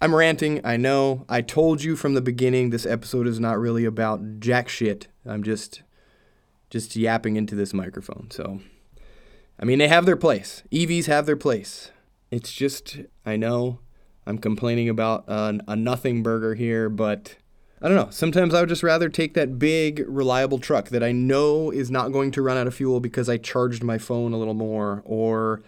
I'm 0.03 0.13
ranting, 0.13 0.60
I 0.65 0.75
know. 0.75 1.24
I 1.29 1.39
told 1.39 1.81
you 1.81 1.95
from 1.95 2.13
the 2.13 2.19
beginning 2.19 2.72
this 2.72 2.86
episode 2.86 3.25
is 3.25 3.39
not 3.39 3.57
really 3.57 3.86
about 3.86 4.41
jack 4.41 4.67
shit. 4.67 5.07
I'm 5.25 5.43
just 5.43 5.81
just 6.69 6.98
yapping 6.98 7.38
into 7.38 7.55
this 7.55 7.74
microphone. 7.74 8.27
So 8.29 8.60
I 9.57 9.63
mean, 9.63 9.79
they 9.79 9.88
have 9.88 10.05
their 10.05 10.17
place. 10.17 10.62
EVs 10.74 11.05
have 11.05 11.25
their 11.25 11.38
place. 11.38 11.91
It's 12.31 12.51
just 12.51 12.98
I 13.25 13.38
know 13.38 13.79
I'm 14.27 14.39
complaining 14.39 14.89
about 14.89 15.24
a, 15.29 15.60
a 15.69 15.75
nothing 15.77 16.22
burger 16.22 16.55
here, 16.55 16.89
but 16.89 17.38
I 17.81 17.88
don't 17.88 17.95
know. 17.95 18.10
Sometimes 18.10 18.53
I 18.53 18.60
would 18.60 18.67
just 18.67 18.83
rather 18.83 19.07
take 19.07 19.36
that 19.36 19.57
big, 19.57 20.03
reliable 20.05 20.60
truck 20.60 20.89
that 20.89 21.01
I 21.01 21.13
know 21.13 21.72
is 21.72 21.89
not 21.89 22.12
going 22.12 22.31
to 22.31 22.41
run 22.41 22.57
out 22.57 22.67
of 22.67 22.75
fuel 22.75 23.00
because 23.00 23.29
I 23.29 23.38
charged 23.38 23.83
my 23.83 23.98
phone 23.98 24.33
a 24.33 24.38
little 24.38 24.53
more 24.53 25.01
or 25.05 25.63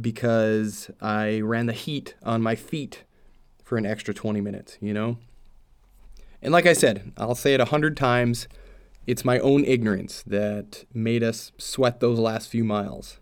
because 0.00 0.90
I 1.00 1.38
ran 1.38 1.66
the 1.66 1.72
heat 1.72 2.16
on 2.24 2.42
my 2.42 2.56
feet 2.56 3.04
for 3.66 3.76
an 3.76 3.84
extra 3.84 4.14
20 4.14 4.40
minutes, 4.40 4.78
you 4.80 4.94
know? 4.94 5.18
And 6.40 6.52
like 6.52 6.66
I 6.66 6.72
said, 6.72 7.12
I'll 7.16 7.34
say 7.34 7.52
it 7.52 7.60
a 7.60 7.66
hundred 7.66 7.96
times 7.96 8.46
it's 9.08 9.24
my 9.24 9.40
own 9.40 9.64
ignorance 9.64 10.22
that 10.24 10.84
made 10.94 11.24
us 11.24 11.50
sweat 11.58 11.98
those 11.98 12.20
last 12.20 12.48
few 12.48 12.62
miles. 12.62 13.18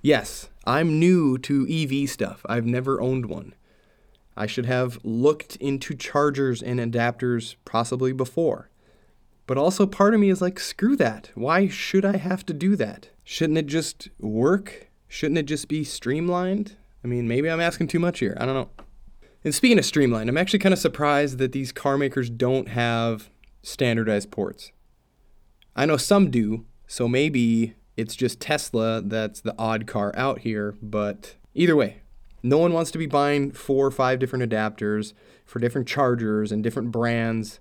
Yes, 0.00 0.48
I'm 0.64 0.98
new 0.98 1.36
to 1.38 1.66
EV 1.70 2.08
stuff. 2.08 2.40
I've 2.48 2.64
never 2.64 3.02
owned 3.02 3.26
one. 3.26 3.54
I 4.34 4.46
should 4.46 4.64
have 4.64 4.98
looked 5.04 5.56
into 5.56 5.94
chargers 5.94 6.62
and 6.62 6.80
adapters 6.80 7.56
possibly 7.66 8.12
before. 8.12 8.70
But 9.46 9.58
also, 9.58 9.84
part 9.84 10.14
of 10.14 10.20
me 10.20 10.30
is 10.30 10.40
like, 10.40 10.58
screw 10.58 10.96
that. 10.96 11.30
Why 11.34 11.68
should 11.68 12.06
I 12.06 12.16
have 12.16 12.46
to 12.46 12.54
do 12.54 12.76
that? 12.76 13.10
Shouldn't 13.24 13.58
it 13.58 13.66
just 13.66 14.08
work? 14.18 14.88
Shouldn't 15.06 15.38
it 15.38 15.46
just 15.46 15.68
be 15.68 15.84
streamlined? 15.84 16.76
I 17.04 17.08
mean, 17.08 17.28
maybe 17.28 17.50
I'm 17.50 17.60
asking 17.60 17.88
too 17.88 17.98
much 17.98 18.20
here. 18.20 18.38
I 18.40 18.46
don't 18.46 18.54
know. 18.54 18.84
And 19.44 19.54
speaking 19.54 19.78
of 19.78 19.84
Streamline, 19.84 20.28
I'm 20.28 20.36
actually 20.36 20.58
kind 20.58 20.72
of 20.72 20.78
surprised 20.78 21.38
that 21.38 21.52
these 21.52 21.72
car 21.72 21.96
makers 21.96 22.28
don't 22.28 22.68
have 22.68 23.30
standardized 23.62 24.30
ports. 24.30 24.72
I 25.74 25.86
know 25.86 25.96
some 25.96 26.30
do, 26.30 26.66
so 26.86 27.08
maybe 27.08 27.74
it's 27.96 28.14
just 28.14 28.40
Tesla 28.40 29.00
that's 29.00 29.40
the 29.40 29.54
odd 29.58 29.86
car 29.86 30.12
out 30.16 30.40
here, 30.40 30.74
but 30.82 31.36
either 31.54 31.76
way, 31.76 32.02
no 32.42 32.58
one 32.58 32.72
wants 32.72 32.90
to 32.90 32.98
be 32.98 33.06
buying 33.06 33.50
four 33.52 33.86
or 33.86 33.90
five 33.90 34.18
different 34.18 34.50
adapters 34.50 35.12
for 35.44 35.58
different 35.58 35.88
chargers 35.88 36.52
and 36.52 36.62
different 36.62 36.90
brands 36.90 37.60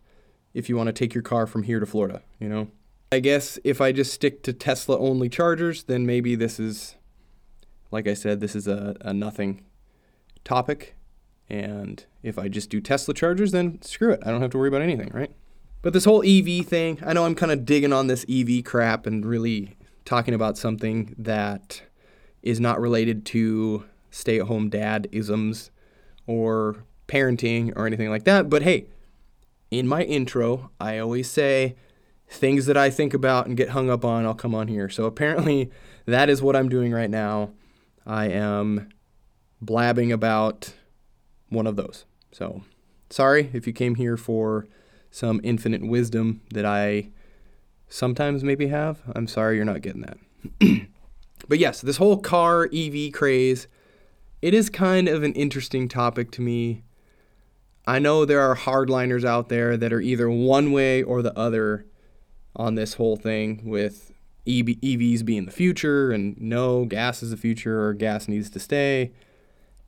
if 0.54 0.68
you 0.70 0.76
want 0.76 0.88
to 0.88 0.94
take 0.94 1.14
your 1.14 1.22
car 1.22 1.46
from 1.46 1.64
here 1.64 1.80
to 1.80 1.86
Florida, 1.86 2.22
you 2.40 2.50
know? 2.50 2.68
I 3.12 3.20
guess 3.20 3.58
if 3.64 3.82
I 3.82 3.92
just 3.92 4.14
stick 4.14 4.44
to 4.44 4.54
Tesla 4.54 4.98
only 4.98 5.30
chargers, 5.30 5.84
then 5.84 6.06
maybe 6.06 6.36
this 6.36 6.60
is, 6.60 6.96
like 7.92 8.08
I 8.08 8.14
said, 8.14 8.40
this 8.40 8.56
is 8.56 8.68
a, 8.68 8.96
a 9.02 9.14
nothing 9.14 9.66
topic. 10.44 10.96
And 11.50 12.06
if 12.22 12.38
I 12.38 12.48
just 12.48 12.70
do 12.70 12.80
Tesla 12.80 13.14
chargers, 13.14 13.52
then 13.52 13.82
screw 13.82 14.12
it. 14.12 14.22
I 14.26 14.30
don't 14.30 14.42
have 14.42 14.52
to 14.52 14.58
worry 14.58 14.68
about 14.68 14.82
anything, 14.82 15.10
right? 15.14 15.32
But 15.82 15.94
this 15.94 16.06
whole 16.06 16.24
EV 16.24 16.66
thing, 16.66 17.00
I 17.06 17.14
know 17.14 17.26
I'm 17.26 17.36
kind 17.36 17.52
of 17.52 17.66
digging 17.66 17.94
on 17.94 18.08
this 18.08 18.26
EV 18.30 18.64
crap 18.64 19.06
and 19.06 19.26
really 19.26 19.78
talking 20.06 20.34
about 20.34 20.58
something 20.58 21.16
that 21.18 21.82
is 22.44 22.60
not 22.60 22.80
related 22.80 23.26
to 23.28 23.86
stay 24.12 24.40
at 24.40 24.48
home 24.48 24.70
dad 24.70 25.08
isms 25.12 25.72
or 26.28 26.84
parenting 27.08 27.74
or 27.76 27.88
anything 27.88 28.10
like 28.10 28.26
that. 28.26 28.50
But 28.50 28.64
hey, 28.64 28.88
in 29.72 29.88
my 29.88 30.04
intro, 30.04 30.72
I 30.80 31.00
always 31.00 31.30
say 31.30 31.76
things 32.28 32.66
that 32.68 32.78
I 32.78 32.90
think 32.90 33.14
about 33.14 33.48
and 33.48 33.58
get 33.58 33.70
hung 33.70 33.90
up 33.90 34.06
on, 34.06 34.26
I'll 34.26 34.36
come 34.36 34.54
on 34.54 34.68
here. 34.68 34.90
So 34.90 35.06
apparently, 35.06 35.72
that 36.06 36.30
is 36.30 36.42
what 36.42 36.56
I'm 36.56 36.70
doing 36.70 36.92
right 36.92 37.10
now. 37.10 37.52
I 38.06 38.26
am 38.26 38.90
blabbing 39.62 40.12
about 40.12 40.74
one 41.50 41.68
of 41.68 41.76
those. 41.76 42.06
So, 42.32 42.64
sorry 43.10 43.50
if 43.54 43.68
you 43.68 43.74
came 43.74 43.96
here 43.96 44.18
for 44.18 44.68
some 45.12 45.42
infinite 45.44 45.86
wisdom 45.86 46.42
that 46.52 46.66
I 46.66 47.10
sometimes 47.88 48.44
maybe 48.44 48.68
have. 48.68 49.02
I'm 49.16 49.28
sorry 49.28 49.56
you're 49.56 49.66
not 49.66 49.82
getting 49.82 50.02
that. 50.02 50.18
but 51.48 51.60
yes, 51.60 51.82
this 51.82 51.98
whole 51.98 52.18
car 52.18 52.70
EV 52.74 53.12
craze, 53.12 53.68
it 54.42 54.54
is 54.54 54.70
kind 54.70 55.08
of 55.08 55.24
an 55.24 55.34
interesting 55.34 55.90
topic 55.90 56.32
to 56.32 56.42
me. 56.42 56.84
I 57.88 57.98
know 58.00 58.24
there 58.24 58.42
are 58.42 58.56
hardliners 58.56 59.26
out 59.26 59.50
there 59.50 59.76
that 59.76 59.92
are 59.92 60.02
either 60.02 60.30
one 60.30 60.72
way 60.72 61.02
or 61.02 61.22
the 61.22 61.38
other 61.38 61.86
on 62.56 62.76
this 62.76 62.96
whole 62.96 63.16
thing 63.16 63.62
with 63.64 64.12
EVs 64.46 65.26
being 65.26 65.46
the 65.46 65.52
future 65.52 66.12
and 66.12 66.40
no, 66.40 66.86
gas 66.86 67.24
is 67.24 67.32
the 67.32 67.38
future 67.38 67.88
or 67.88 67.94
gas 67.94 68.28
needs 68.28 68.50
to 68.52 68.60
stay. 68.60 69.12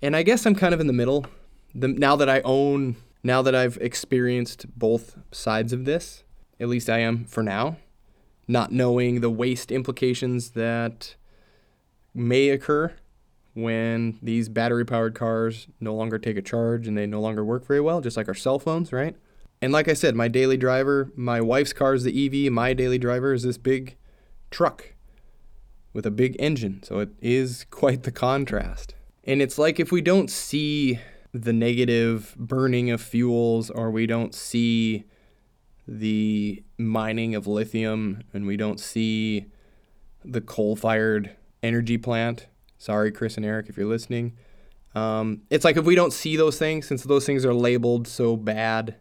And 0.02 0.16
I 0.16 0.24
guess 0.24 0.46
I'm 0.46 0.56
kind 0.56 0.74
of 0.74 0.80
in 0.80 0.88
the 0.88 0.94
middle 0.94 1.26
the, 1.74 1.88
now 1.88 2.16
that 2.16 2.30
I 2.30 2.42
own, 2.42 2.96
now 3.24 3.42
that 3.42 3.56
I've 3.56 3.78
experienced 3.78 4.66
both 4.78 5.18
sides 5.32 5.74
of 5.74 5.86
this, 5.86 6.24
at 6.60 6.68
least 6.68 6.90
I 6.90 7.00
am 7.00 7.26
for 7.26 7.44
now, 7.44 7.78
not 8.48 8.72
knowing 8.72 9.22
the 9.22 9.30
waste 9.30 9.72
implications 9.72 10.52
that 10.52 11.16
may 12.14 12.50
occur 12.50 12.94
when 13.54 14.18
these 14.22 14.48
battery 14.48 14.86
powered 14.86 15.16
cars 15.16 15.68
no 15.80 15.94
longer 15.94 16.18
take 16.18 16.38
a 16.38 16.42
charge 16.42 16.88
and 16.88 16.98
they 16.98 17.06
no 17.06 17.20
longer 17.20 17.44
work 17.44 17.66
very 17.66 17.82
well, 17.82 18.02
just 18.02 18.18
like 18.18 18.28
our 18.28 18.34
cell 18.34 18.60
phones, 18.60 18.94
right? 18.94 19.16
And 19.62 19.72
like 19.72 19.88
I 19.88 19.94
said, 19.94 20.16
my 20.16 20.28
daily 20.28 20.58
driver, 20.58 21.12
my 21.16 21.42
wife's 21.42 21.74
car 21.74 21.94
is 21.94 22.04
the 22.04 22.46
EV, 22.48 22.52
my 22.52 22.74
daily 22.74 22.98
driver 22.98 23.34
is 23.34 23.44
this 23.44 23.58
big 23.58 23.96
truck 24.50 24.96
with 25.94 26.06
a 26.06 26.12
big 26.12 26.36
engine. 26.40 26.82
So 26.84 27.00
it 27.00 27.10
is 27.22 27.66
quite 27.70 28.04
the 28.04 28.12
contrast. 28.12 28.96
And 29.24 29.42
it's 29.42 29.58
like 29.58 29.80
if 29.80 29.92
we 29.92 30.02
don't 30.02 30.32
see 30.32 31.00
the 31.34 31.54
negative 31.54 32.36
burning 32.38 32.92
of 32.92 33.02
fuels 33.02 33.70
or 33.70 33.90
we 33.90 34.06
don't 34.06 34.36
see 34.36 35.06
the 35.88 36.64
mining 36.78 37.36
of 37.36 37.48
lithium 37.48 38.22
and 38.34 38.46
we 38.46 38.58
don't 38.58 38.80
see 38.80 39.46
the 40.24 40.42
coal 40.42 40.76
fired 40.76 41.36
energy 41.64 41.98
plant. 41.98 42.48
Sorry, 42.78 43.12
Chris 43.12 43.38
and 43.38 43.46
Eric, 43.46 43.70
if 43.70 43.78
you're 43.78 43.86
listening. 43.86 44.38
Um, 44.94 45.44
it's 45.50 45.64
like 45.64 45.78
if 45.78 45.86
we 45.86 45.96
don't 45.96 46.14
see 46.14 46.36
those 46.36 46.58
things, 46.58 46.88
since 46.88 47.04
those 47.04 47.26
things 47.26 47.46
are 47.46 47.54
labeled 47.54 48.08
so 48.08 48.36
bad, 48.36 48.96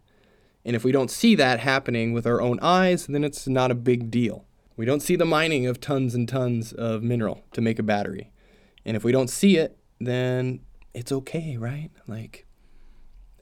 and 0.65 0.77
if 0.77 0.85
we 0.85 0.93
don't 0.93 1.11
see 1.11 1.35
that 1.37 1.61
happening 1.61 2.13
with 2.13 2.27
our 2.27 2.41
own 2.41 2.59
eyes, 2.61 3.07
then 3.07 3.25
it's 3.25 3.49
not 3.49 3.71
a 3.71 3.75
big 3.75 4.11
deal. 4.11 4.45
We 4.77 4.85
don't 4.85 5.01
see 5.01 5.17
the 5.17 5.25
mining 5.25 5.67
of 5.67 5.81
tons 5.81 6.15
and 6.15 6.29
tons 6.29 6.73
of 6.73 7.03
mineral 7.03 7.43
to 7.53 7.61
make 7.61 7.79
a 7.79 7.83
battery. 7.83 8.31
And 8.85 8.97
if 8.97 9.05
we 9.05 9.13
don't 9.13 9.29
see 9.29 9.57
it, 9.57 9.79
then 9.99 10.61
it's 10.95 11.13
okay, 11.13 11.57
right? 11.57 11.91
Like, 12.07 12.47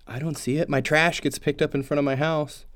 I 0.06 0.18
don't 0.18 0.36
see 0.36 0.56
it. 0.56 0.68
My 0.68 0.80
trash 0.80 1.20
gets 1.20 1.38
picked 1.38 1.62
up 1.62 1.74
in 1.74 1.82
front 1.82 1.98
of 1.98 2.04
my 2.04 2.16
house. 2.16 2.66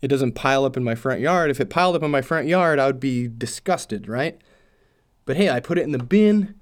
It 0.00 0.08
doesn't 0.08 0.34
pile 0.34 0.64
up 0.64 0.76
in 0.76 0.82
my 0.82 0.94
front 0.94 1.20
yard. 1.20 1.50
If 1.50 1.60
it 1.60 1.70
piled 1.70 1.94
up 1.94 2.02
in 2.02 2.10
my 2.10 2.22
front 2.22 2.48
yard, 2.48 2.78
I 2.78 2.86
would 2.86 3.00
be 3.00 3.28
disgusted, 3.28 4.08
right? 4.08 4.40
But 5.24 5.36
hey, 5.36 5.48
I 5.48 5.60
put 5.60 5.78
it 5.78 5.82
in 5.82 5.92
the 5.92 5.98
bin 5.98 6.56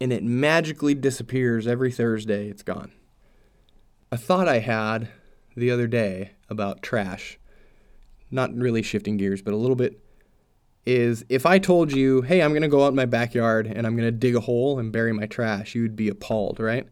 and 0.00 0.12
it 0.12 0.24
magically 0.24 0.94
disappears 0.94 1.66
every 1.66 1.92
Thursday. 1.92 2.48
It's 2.48 2.62
gone. 2.62 2.92
A 4.10 4.16
thought 4.16 4.48
I 4.48 4.58
had 4.58 5.08
the 5.54 5.70
other 5.70 5.86
day 5.86 6.32
about 6.48 6.82
trash, 6.82 7.38
not 8.30 8.54
really 8.54 8.82
shifting 8.82 9.16
gears, 9.16 9.42
but 9.42 9.54
a 9.54 9.56
little 9.56 9.76
bit, 9.76 10.01
is 10.84 11.24
if 11.28 11.46
I 11.46 11.58
told 11.58 11.92
you, 11.92 12.22
hey, 12.22 12.42
I'm 12.42 12.50
going 12.50 12.62
to 12.62 12.68
go 12.68 12.84
out 12.84 12.88
in 12.88 12.94
my 12.94 13.06
backyard 13.06 13.66
and 13.66 13.86
I'm 13.86 13.96
going 13.96 14.08
to 14.08 14.12
dig 14.12 14.34
a 14.34 14.40
hole 14.40 14.78
and 14.78 14.92
bury 14.92 15.12
my 15.12 15.26
trash, 15.26 15.74
you'd 15.74 15.96
be 15.96 16.08
appalled, 16.08 16.58
right? 16.58 16.88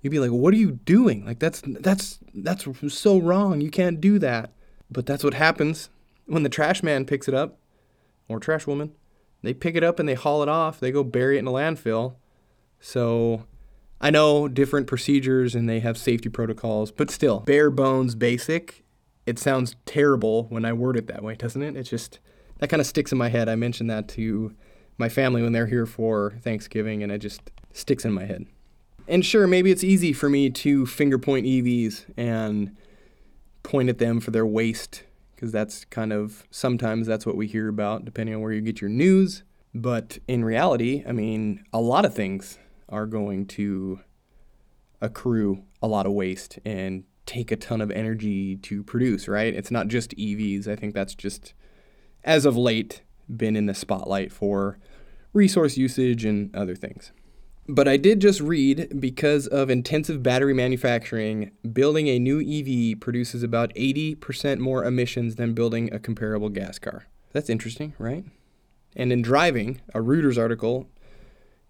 You'd 0.00 0.10
be 0.10 0.18
like, 0.18 0.30
"What 0.30 0.54
are 0.54 0.58
you 0.58 0.72
doing? 0.72 1.26
Like 1.26 1.38
that's 1.38 1.62
that's 1.66 2.18
that's 2.34 2.66
so 2.88 3.18
wrong. 3.18 3.60
You 3.60 3.70
can't 3.70 4.00
do 4.00 4.18
that." 4.18 4.52
But 4.90 5.06
that's 5.06 5.22
what 5.22 5.34
happens 5.34 5.90
when 6.26 6.42
the 6.42 6.48
trash 6.48 6.82
man 6.82 7.04
picks 7.04 7.28
it 7.28 7.34
up 7.34 7.58
or 8.28 8.40
trash 8.40 8.66
woman. 8.66 8.92
They 9.42 9.54
pick 9.54 9.76
it 9.76 9.84
up 9.84 9.98
and 9.98 10.08
they 10.08 10.14
haul 10.14 10.42
it 10.42 10.48
off. 10.48 10.80
They 10.80 10.90
go 10.90 11.04
bury 11.04 11.36
it 11.36 11.40
in 11.40 11.46
a 11.46 11.52
landfill. 11.52 12.14
So 12.80 13.44
I 14.00 14.10
know 14.10 14.48
different 14.48 14.86
procedures 14.86 15.54
and 15.54 15.68
they 15.68 15.80
have 15.80 15.98
safety 15.98 16.28
protocols, 16.28 16.90
but 16.90 17.10
still, 17.10 17.40
bare 17.40 17.70
bones 17.70 18.14
basic. 18.14 18.84
It 19.26 19.38
sounds 19.38 19.76
terrible 19.84 20.44
when 20.44 20.64
I 20.64 20.72
word 20.72 20.96
it 20.96 21.06
that 21.06 21.22
way, 21.22 21.34
doesn't 21.34 21.62
it? 21.62 21.76
It's 21.76 21.90
just 21.90 22.18
that 22.60 22.68
kind 22.68 22.80
of 22.80 22.86
sticks 22.86 23.10
in 23.10 23.18
my 23.18 23.28
head. 23.28 23.48
I 23.48 23.56
mentioned 23.56 23.90
that 23.90 24.08
to 24.08 24.54
my 24.98 25.08
family 25.08 25.42
when 25.42 25.52
they're 25.52 25.66
here 25.66 25.86
for 25.86 26.34
Thanksgiving 26.42 27.02
and 27.02 27.10
it 27.10 27.18
just 27.18 27.50
sticks 27.72 28.04
in 28.04 28.12
my 28.12 28.24
head. 28.24 28.46
And 29.08 29.24
sure, 29.24 29.46
maybe 29.46 29.70
it's 29.70 29.82
easy 29.82 30.12
for 30.12 30.30
me 30.30 30.50
to 30.50 30.86
finger 30.86 31.18
point 31.18 31.46
EVs 31.46 32.04
and 32.16 32.76
point 33.62 33.88
at 33.88 33.98
them 33.98 34.20
for 34.20 34.30
their 34.30 34.46
waste 34.46 35.04
because 35.34 35.50
that's 35.50 35.84
kind 35.86 36.12
of 36.12 36.46
sometimes 36.50 37.06
that's 37.06 37.24
what 37.24 37.36
we 37.36 37.46
hear 37.46 37.68
about 37.68 38.04
depending 38.04 38.34
on 38.34 38.42
where 38.42 38.52
you 38.52 38.60
get 38.60 38.80
your 38.80 38.90
news. 38.90 39.42
But 39.74 40.18
in 40.28 40.44
reality, 40.44 41.02
I 41.08 41.12
mean, 41.12 41.64
a 41.72 41.80
lot 41.80 42.04
of 42.04 42.14
things 42.14 42.58
are 42.88 43.06
going 43.06 43.46
to 43.46 44.00
accrue 45.00 45.64
a 45.80 45.88
lot 45.88 46.06
of 46.06 46.12
waste 46.12 46.58
and 46.64 47.04
take 47.24 47.50
a 47.50 47.56
ton 47.56 47.80
of 47.80 47.90
energy 47.90 48.56
to 48.56 48.82
produce, 48.82 49.28
right? 49.28 49.54
It's 49.54 49.70
not 49.70 49.88
just 49.88 50.10
EVs. 50.16 50.68
I 50.68 50.76
think 50.76 50.94
that's 50.94 51.14
just, 51.14 51.54
as 52.24 52.44
of 52.44 52.56
late, 52.56 53.02
been 53.28 53.56
in 53.56 53.66
the 53.66 53.74
spotlight 53.74 54.32
for 54.32 54.78
resource 55.32 55.76
usage 55.76 56.24
and 56.24 56.54
other 56.54 56.74
things. 56.74 57.12
But 57.68 57.86
I 57.86 57.96
did 57.96 58.20
just 58.20 58.40
read 58.40 59.00
because 59.00 59.46
of 59.46 59.70
intensive 59.70 60.22
battery 60.22 60.54
manufacturing, 60.54 61.52
building 61.72 62.08
a 62.08 62.18
new 62.18 62.40
EV 62.40 62.98
produces 62.98 63.44
about 63.44 63.72
80% 63.74 64.58
more 64.58 64.84
emissions 64.84 65.36
than 65.36 65.54
building 65.54 65.92
a 65.92 66.00
comparable 66.00 66.48
gas 66.48 66.80
car. 66.80 67.06
That's 67.32 67.48
interesting, 67.48 67.94
right? 67.98 68.24
And 68.96 69.12
in 69.12 69.22
driving, 69.22 69.80
a 69.94 70.00
Reuters 70.00 70.36
article, 70.36 70.88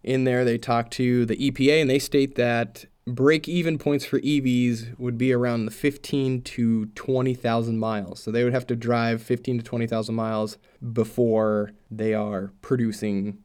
in 0.02 0.24
there 0.24 0.44
they 0.44 0.56
talk 0.56 0.90
to 0.92 1.26
the 1.26 1.36
EPA 1.36 1.82
and 1.82 1.90
they 1.90 1.98
state 1.98 2.36
that 2.36 2.86
break 3.14 3.48
even 3.48 3.78
points 3.78 4.04
for 4.04 4.20
EVs 4.20 4.98
would 4.98 5.18
be 5.18 5.32
around 5.32 5.64
the 5.64 5.70
15 5.70 6.42
to 6.42 6.86
20,000 6.86 7.78
miles. 7.78 8.22
So 8.22 8.30
they 8.30 8.44
would 8.44 8.52
have 8.52 8.66
to 8.68 8.76
drive 8.76 9.22
15 9.22 9.58
to 9.58 9.64
20,000 9.64 10.14
miles 10.14 10.58
before 10.92 11.72
they 11.90 12.14
are 12.14 12.52
producing 12.62 13.38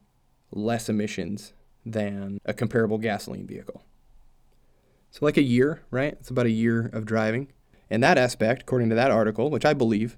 less 0.50 0.88
emissions 0.88 1.52
than 1.84 2.38
a 2.44 2.52
comparable 2.54 2.98
gasoline 2.98 3.46
vehicle. 3.46 3.82
So, 5.10 5.24
like 5.24 5.36
a 5.36 5.42
year, 5.42 5.82
right? 5.90 6.12
It's 6.20 6.30
about 6.30 6.46
a 6.46 6.50
year 6.50 6.90
of 6.92 7.06
driving. 7.06 7.48
And 7.88 8.02
that 8.02 8.18
aspect, 8.18 8.62
according 8.62 8.88
to 8.90 8.94
that 8.96 9.10
article, 9.10 9.50
which 9.50 9.64
I 9.64 9.72
believe, 9.72 10.16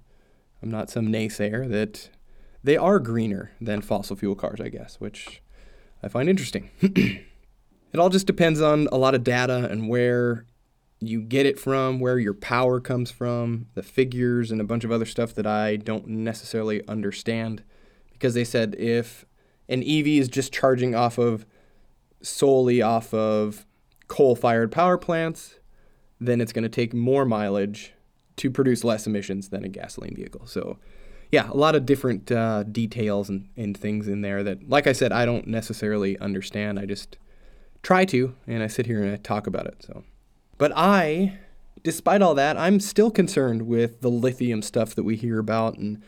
I'm 0.63 0.71
not 0.71 0.91
some 0.91 1.09
naysayer, 1.09 1.69
that 1.71 2.09
they 2.65 2.77
are 2.77 2.99
greener 2.99 3.53
than 3.61 3.81
fossil 3.81 4.17
fuel 4.17 4.35
cars, 4.35 4.61
I 4.61 4.71
guess, 4.71 4.97
which 4.99 5.43
I 6.03 6.09
find 6.09 6.29
interesting. 6.29 6.71
it 7.93 7.99
all 7.99 8.09
just 8.09 8.27
depends 8.27 8.61
on 8.61 8.89
a 8.93 8.99
lot 8.99 9.15
of 9.15 9.25
data 9.25 9.69
and 9.71 9.89
where 9.89 10.45
you 11.01 11.21
get 11.21 11.47
it 11.47 11.59
from, 11.59 12.01
where 12.01 12.19
your 12.19 12.35
power 12.35 12.81
comes 12.81 13.11
from, 13.11 13.67
the 13.75 13.83
figures, 13.83 14.51
and 14.51 14.61
a 14.61 14.65
bunch 14.65 14.85
of 14.85 14.91
other 14.91 15.07
stuff 15.07 15.35
that 15.35 15.47
I 15.47 15.77
don't 15.77 16.09
necessarily 16.09 16.87
understand. 16.89 17.63
Because 18.13 18.35
they 18.35 18.45
said 18.45 18.75
if 18.79 19.25
an 19.69 19.83
EV 19.83 20.07
is 20.09 20.29
just 20.29 20.53
charging 20.53 20.95
off 20.95 21.19
of 21.19 21.47
solely 22.21 22.83
off 22.83 23.15
of 23.15 23.65
coal 24.09 24.35
fired 24.35 24.73
power 24.73 24.99
plants, 24.99 25.59
then 26.21 26.41
it's 26.41 26.53
going 26.53 26.65
to 26.65 26.69
take 26.69 26.93
more 26.93 27.25
mileage 27.25 27.93
to 28.37 28.51
produce 28.51 28.83
less 28.83 29.07
emissions 29.07 29.51
than 29.51 29.65
a 29.65 29.69
gasoline 29.69 30.17
vehicle. 30.17 30.47
So, 30.47 30.79
yeah, 31.31 31.49
a 31.51 31.57
lot 31.57 31.77
of 31.77 31.87
different 31.87 32.33
uh, 32.33 32.65
details 32.65 33.29
and, 33.29 33.49
and 33.57 33.77
things 33.77 34.09
in 34.09 34.23
there 34.23 34.43
that, 34.43 34.69
like 34.69 34.87
I 34.87 34.93
said, 34.93 35.13
I 35.13 35.27
don't 35.27 35.47
necessarily 35.47 36.19
understand. 36.19 36.79
I 36.79 36.87
just 36.87 37.19
try 37.89 38.05
to, 38.05 38.35
and 38.47 38.63
I 38.63 38.67
sit 38.67 38.85
here 38.85 39.03
and 39.03 39.11
I 39.11 39.17
talk 39.17 39.47
about 39.47 39.65
it. 39.65 39.83
So, 39.83 40.05
but 40.59 40.73
I, 40.77 41.39
despite 41.83 42.21
all 42.21 42.35
that, 42.35 42.59
I'm 42.59 42.81
still 42.81 43.11
concerned 43.11 43.63
with 43.63 44.03
the 44.03 44.11
lithium 44.11 44.61
stuff 44.61 44.95
that 44.95 45.05
we 45.05 45.17
hear 45.17 45.39
about 45.39 45.79
and 45.79 46.03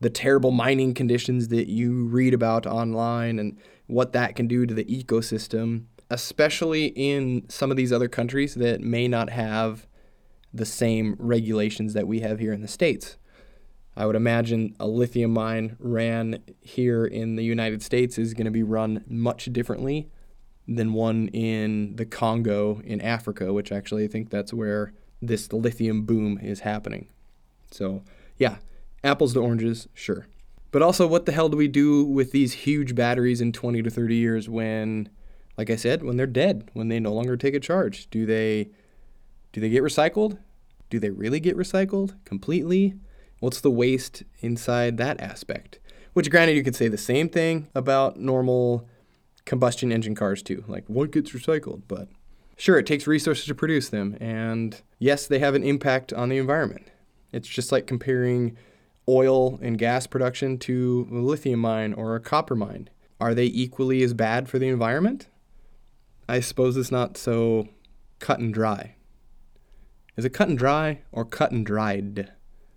the 0.00 0.08
terrible 0.08 0.52
mining 0.52 0.94
conditions 0.94 1.48
that 1.48 1.68
you 1.68 2.06
read 2.06 2.32
about 2.32 2.64
online 2.64 3.38
and 3.38 3.58
what 3.88 4.14
that 4.14 4.36
can 4.36 4.48
do 4.48 4.64
to 4.64 4.72
the 4.72 4.86
ecosystem, 4.86 5.84
especially 6.08 6.86
in 6.96 7.44
some 7.50 7.70
of 7.70 7.76
these 7.76 7.92
other 7.92 8.08
countries 8.08 8.54
that 8.54 8.80
may 8.80 9.06
not 9.06 9.28
have 9.28 9.86
the 10.54 10.64
same 10.64 11.14
regulations 11.18 11.92
that 11.92 12.08
we 12.08 12.20
have 12.20 12.38
here 12.38 12.54
in 12.54 12.62
the 12.62 12.68
States. 12.68 13.18
I 13.94 14.06
would 14.06 14.16
imagine 14.16 14.74
a 14.80 14.86
lithium 14.86 15.34
mine 15.34 15.76
ran 15.78 16.42
here 16.62 17.04
in 17.04 17.36
the 17.36 17.44
United 17.44 17.82
States 17.82 18.16
is 18.16 18.32
going 18.32 18.46
to 18.46 18.50
be 18.50 18.62
run 18.62 19.04
much 19.06 19.52
differently 19.52 20.08
than 20.68 20.92
one 20.92 21.28
in 21.28 21.96
the 21.96 22.04
Congo 22.04 22.80
in 22.84 23.00
Africa, 23.00 23.52
which 23.52 23.72
actually 23.72 24.04
I 24.04 24.08
think 24.08 24.28
that's 24.28 24.52
where 24.52 24.92
this 25.20 25.52
lithium 25.52 26.04
boom 26.04 26.38
is 26.38 26.60
happening. 26.60 27.08
So, 27.70 28.02
yeah, 28.36 28.58
apples 29.02 29.32
to 29.32 29.40
oranges, 29.40 29.88
sure. 29.94 30.26
But 30.70 30.82
also, 30.82 31.06
what 31.06 31.24
the 31.24 31.32
hell 31.32 31.48
do 31.48 31.56
we 31.56 31.68
do 31.68 32.04
with 32.04 32.32
these 32.32 32.52
huge 32.52 32.94
batteries 32.94 33.40
in 33.40 33.52
20 33.52 33.82
to 33.82 33.90
30 33.90 34.14
years 34.14 34.48
when, 34.48 35.08
like 35.56 35.70
I 35.70 35.76
said, 35.76 36.02
when 36.02 36.18
they're 36.18 36.26
dead, 36.26 36.70
when 36.74 36.88
they 36.88 37.00
no 37.00 37.14
longer 37.14 37.38
take 37.38 37.54
a 37.54 37.60
charge? 37.60 38.10
Do 38.10 38.26
they, 38.26 38.68
do 39.52 39.62
they 39.62 39.70
get 39.70 39.82
recycled? 39.82 40.38
Do 40.90 41.00
they 41.00 41.10
really 41.10 41.40
get 41.40 41.56
recycled 41.56 42.14
completely? 42.26 42.94
What's 43.40 43.62
the 43.62 43.70
waste 43.70 44.24
inside 44.40 44.98
that 44.98 45.20
aspect? 45.20 45.78
Which, 46.12 46.30
granted, 46.30 46.56
you 46.56 46.64
could 46.64 46.76
say 46.76 46.88
the 46.88 46.98
same 46.98 47.30
thing 47.30 47.68
about 47.74 48.18
normal 48.18 48.86
combustion 49.48 49.90
engine 49.90 50.14
cars 50.14 50.42
too. 50.42 50.62
Like, 50.68 50.84
what 50.86 51.10
gets 51.10 51.32
recycled? 51.32 51.82
But 51.88 52.08
sure, 52.56 52.78
it 52.78 52.86
takes 52.86 53.06
resources 53.06 53.46
to 53.46 53.54
produce 53.54 53.88
them, 53.88 54.16
and 54.20 54.80
yes, 54.98 55.26
they 55.26 55.40
have 55.40 55.54
an 55.54 55.64
impact 55.64 56.12
on 56.12 56.28
the 56.28 56.36
environment. 56.36 56.90
It's 57.32 57.48
just 57.48 57.72
like 57.72 57.86
comparing 57.86 58.56
oil 59.08 59.58
and 59.62 59.78
gas 59.78 60.06
production 60.06 60.58
to 60.58 61.08
a 61.10 61.14
lithium 61.14 61.60
mine 61.60 61.94
or 61.94 62.14
a 62.14 62.20
copper 62.20 62.54
mine. 62.54 62.90
Are 63.20 63.34
they 63.34 63.46
equally 63.46 64.02
as 64.02 64.14
bad 64.14 64.48
for 64.48 64.58
the 64.58 64.68
environment? 64.68 65.28
I 66.28 66.40
suppose 66.40 66.76
it's 66.76 66.92
not 66.92 67.16
so 67.16 67.68
cut 68.18 68.38
and 68.38 68.52
dry. 68.52 68.96
Is 70.16 70.24
it 70.26 70.30
cut 70.30 70.48
and 70.48 70.58
dry 70.58 71.00
or 71.10 71.24
cut 71.24 71.52
and 71.52 71.64
dried? 71.64 72.30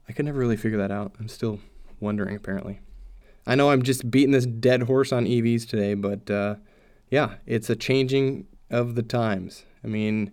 I 0.08 0.14
could 0.14 0.26
never 0.26 0.40
really 0.40 0.58
figure 0.58 0.78
that 0.78 0.92
out. 0.92 1.16
I'm 1.20 1.28
still 1.28 1.60
wondering, 2.00 2.36
apparently. 2.36 2.80
I 3.46 3.56
know 3.56 3.72
I'm 3.72 3.82
just 3.82 4.10
beating 4.12 4.32
this 4.32 4.46
dead 4.46 4.84
horse 4.84 5.12
on 5.12 5.26
EVs 5.26 5.68
today, 5.68 5.94
but 5.94 6.30
uh, 6.30 6.56
yeah, 7.10 7.36
it's 7.46 7.70
a 7.70 7.76
changing 7.76 8.48
of 8.70 8.96
the 8.96 9.04
times. 9.04 9.66
I 9.84 9.88
mean, 9.88 10.32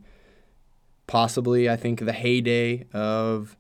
possibly, 1.07 1.69
I 1.69 1.77
think 1.77 2.01
the 2.01 2.13
heyday 2.13 2.87
of 2.93 3.57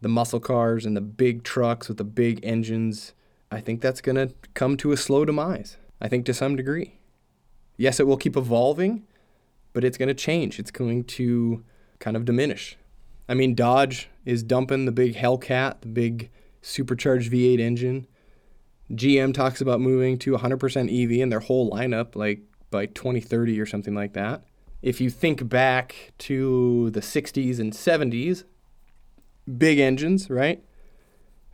the 0.00 0.08
muscle 0.08 0.40
cars 0.40 0.86
and 0.86 0.96
the 0.96 1.00
big 1.00 1.42
trucks 1.42 1.88
with 1.88 1.98
the 1.98 2.04
big 2.04 2.40
engines, 2.42 3.12
I 3.50 3.60
think 3.60 3.80
that's 3.80 4.00
going 4.00 4.16
to 4.16 4.34
come 4.54 4.76
to 4.78 4.92
a 4.92 4.96
slow 4.96 5.24
demise. 5.24 5.76
I 6.00 6.08
think 6.08 6.24
to 6.26 6.34
some 6.34 6.56
degree. 6.56 6.98
Yes, 7.76 8.00
it 8.00 8.06
will 8.06 8.16
keep 8.16 8.36
evolving, 8.36 9.06
but 9.72 9.84
it's 9.84 9.98
going 9.98 10.08
to 10.08 10.14
change. 10.14 10.58
It's 10.58 10.70
going 10.70 11.04
to 11.04 11.64
kind 11.98 12.16
of 12.16 12.24
diminish. 12.24 12.76
I 13.28 13.34
mean, 13.34 13.54
Dodge 13.54 14.08
is 14.24 14.42
dumping 14.42 14.86
the 14.86 14.92
big 14.92 15.14
Hellcat, 15.14 15.82
the 15.82 15.88
big 15.88 16.30
supercharged 16.62 17.30
V8 17.30 17.60
engine. 17.60 18.06
GM 18.92 19.32
talks 19.32 19.60
about 19.60 19.80
moving 19.80 20.18
to 20.18 20.32
100% 20.32 21.04
EV 21.04 21.20
in 21.20 21.28
their 21.28 21.40
whole 21.40 21.70
lineup, 21.70 22.16
like 22.16 22.40
by 22.70 22.86
2030 22.86 23.60
or 23.60 23.66
something 23.66 23.94
like 23.94 24.14
that. 24.14 24.42
If 24.82 25.00
you 25.00 25.10
think 25.10 25.48
back 25.48 26.12
to 26.18 26.90
the 26.90 27.00
60s 27.00 27.58
and 27.58 27.72
70s, 27.72 28.44
big 29.58 29.78
engines, 29.78 30.30
right? 30.30 30.64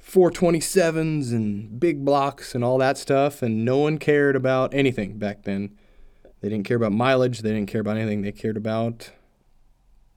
427s 0.03 1.33
and 1.33 1.81
big 1.81 2.05
blocks 2.05 2.55
and 2.55 2.63
all 2.63 2.79
that 2.79 2.97
stuff, 2.97 3.43
and 3.43 3.65
no 3.65 3.79
one 3.79 3.99
cared 3.99 4.37
about 4.37 4.73
anything 4.73 5.19
back 5.19 5.43
then. 5.43 5.77
They 6.41 6.49
didn't 6.49 6.67
care 6.67 6.77
about 6.77 6.93
mileage, 6.93 7.41
they 7.41 7.53
didn't 7.53 7.69
care 7.69 7.81
about 7.81 7.97
anything, 7.97 8.23
they 8.23 8.33
cared 8.33 8.57
about 8.57 9.11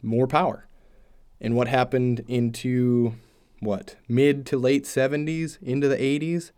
more 0.01 0.27
power. 0.27 0.67
And 1.41 1.55
what 1.55 1.67
happened 1.67 2.23
into 2.27 3.15
what, 3.61 3.95
mid 4.07 4.45
to 4.47 4.57
late 4.57 4.83
70s, 4.83 5.57
into 5.61 5.87
the 5.87 5.97
80s? 5.97 6.51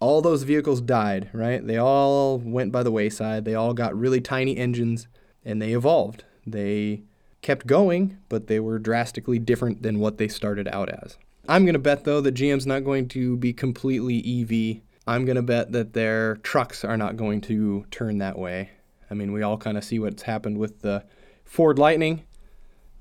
All 0.00 0.22
those 0.22 0.44
vehicles 0.44 0.80
died, 0.80 1.28
right? 1.32 1.64
They 1.66 1.76
all 1.76 2.38
went 2.38 2.70
by 2.70 2.82
the 2.82 2.92
wayside. 2.92 3.44
They 3.44 3.54
all 3.54 3.74
got 3.74 3.98
really 3.98 4.20
tiny 4.20 4.56
engines 4.56 5.08
and 5.44 5.60
they 5.60 5.72
evolved. 5.72 6.24
They 6.46 7.02
kept 7.42 7.66
going, 7.66 8.18
but 8.28 8.46
they 8.46 8.60
were 8.60 8.78
drastically 8.78 9.38
different 9.38 9.82
than 9.82 9.98
what 9.98 10.18
they 10.18 10.28
started 10.28 10.68
out 10.68 10.88
as. 10.88 11.18
I'm 11.48 11.64
going 11.64 11.74
to 11.74 11.78
bet, 11.78 12.04
though, 12.04 12.20
that 12.20 12.34
GM's 12.34 12.66
not 12.66 12.84
going 12.84 13.08
to 13.08 13.36
be 13.36 13.52
completely 13.52 14.18
EV. 14.18 14.82
I'm 15.06 15.24
going 15.24 15.36
to 15.36 15.42
bet 15.42 15.72
that 15.72 15.94
their 15.94 16.36
trucks 16.36 16.84
are 16.84 16.96
not 16.96 17.16
going 17.16 17.40
to 17.42 17.86
turn 17.90 18.18
that 18.18 18.38
way. 18.38 18.70
I 19.10 19.14
mean, 19.14 19.32
we 19.32 19.42
all 19.42 19.56
kind 19.56 19.78
of 19.78 19.84
see 19.84 19.98
what's 19.98 20.24
happened 20.24 20.58
with 20.58 20.82
the 20.82 21.04
Ford 21.44 21.78
Lightning. 21.78 22.24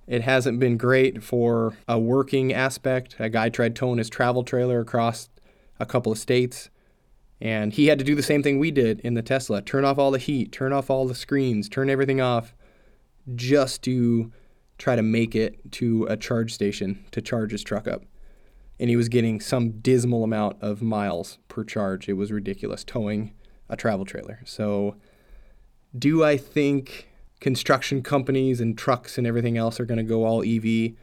It 0.08 0.22
hasn't 0.22 0.60
been 0.60 0.78
great 0.78 1.22
for 1.22 1.76
a 1.86 2.00
working 2.00 2.54
aspect. 2.54 3.18
A 3.20 3.28
guy 3.28 3.50
tried 3.50 3.76
towing 3.76 3.98
his 3.98 4.10
travel 4.10 4.44
trailer 4.44 4.80
across 4.80 5.28
a 5.82 5.86
couple 5.86 6.14
of 6.14 6.18
states, 6.18 6.70
and 7.40 7.74
he 7.74 7.88
had 7.88 8.00
to 8.00 8.06
do 8.06 8.16
the 8.16 8.24
same 8.24 8.42
thing 8.42 8.58
we 8.58 8.72
did 8.72 9.00
in 9.02 9.14
the 9.14 9.22
Tesla 9.22 9.62
turn 9.62 9.86
off 9.86 9.98
all 9.98 10.12
the 10.12 10.18
heat, 10.18 10.52
turn 10.52 10.74
off 10.74 10.90
all 10.90 11.08
the 11.08 11.16
screens, 11.16 11.70
turn 11.70 11.90
everything 11.90 12.20
off 12.20 12.56
just 13.36 13.84
to 13.84 14.32
try 14.78 14.96
to 14.96 15.02
make 15.02 15.36
it 15.36 15.72
to 15.74 16.06
a 16.10 16.18
charge 16.18 16.54
station 16.54 17.06
to 17.12 17.22
charge 17.22 17.52
his 17.52 17.64
truck 17.64 17.88
up. 17.88 18.04
And 18.80 18.90
he 18.90 18.96
was 18.96 19.10
getting 19.10 19.40
some 19.40 19.80
dismal 19.80 20.24
amount 20.24 20.62
of 20.62 20.82
miles 20.82 21.40
per 21.48 21.64
charge. 21.64 22.08
It 22.08 22.14
was 22.14 22.32
ridiculous 22.32 22.84
towing 22.84 23.34
a 23.70 23.76
travel 23.76 24.06
trailer. 24.06 24.40
So, 24.46 24.96
do 25.98 26.24
I 26.24 26.38
think 26.38 27.10
construction 27.40 28.04
companies 28.04 28.62
and 28.62 28.78
trucks 28.78 29.18
and 29.18 29.26
everything 29.26 29.58
else 29.58 29.80
are 29.80 29.86
going 29.86 29.98
to 29.98 30.04
go 30.04 30.26
all 30.26 30.44
EV 30.44 30.94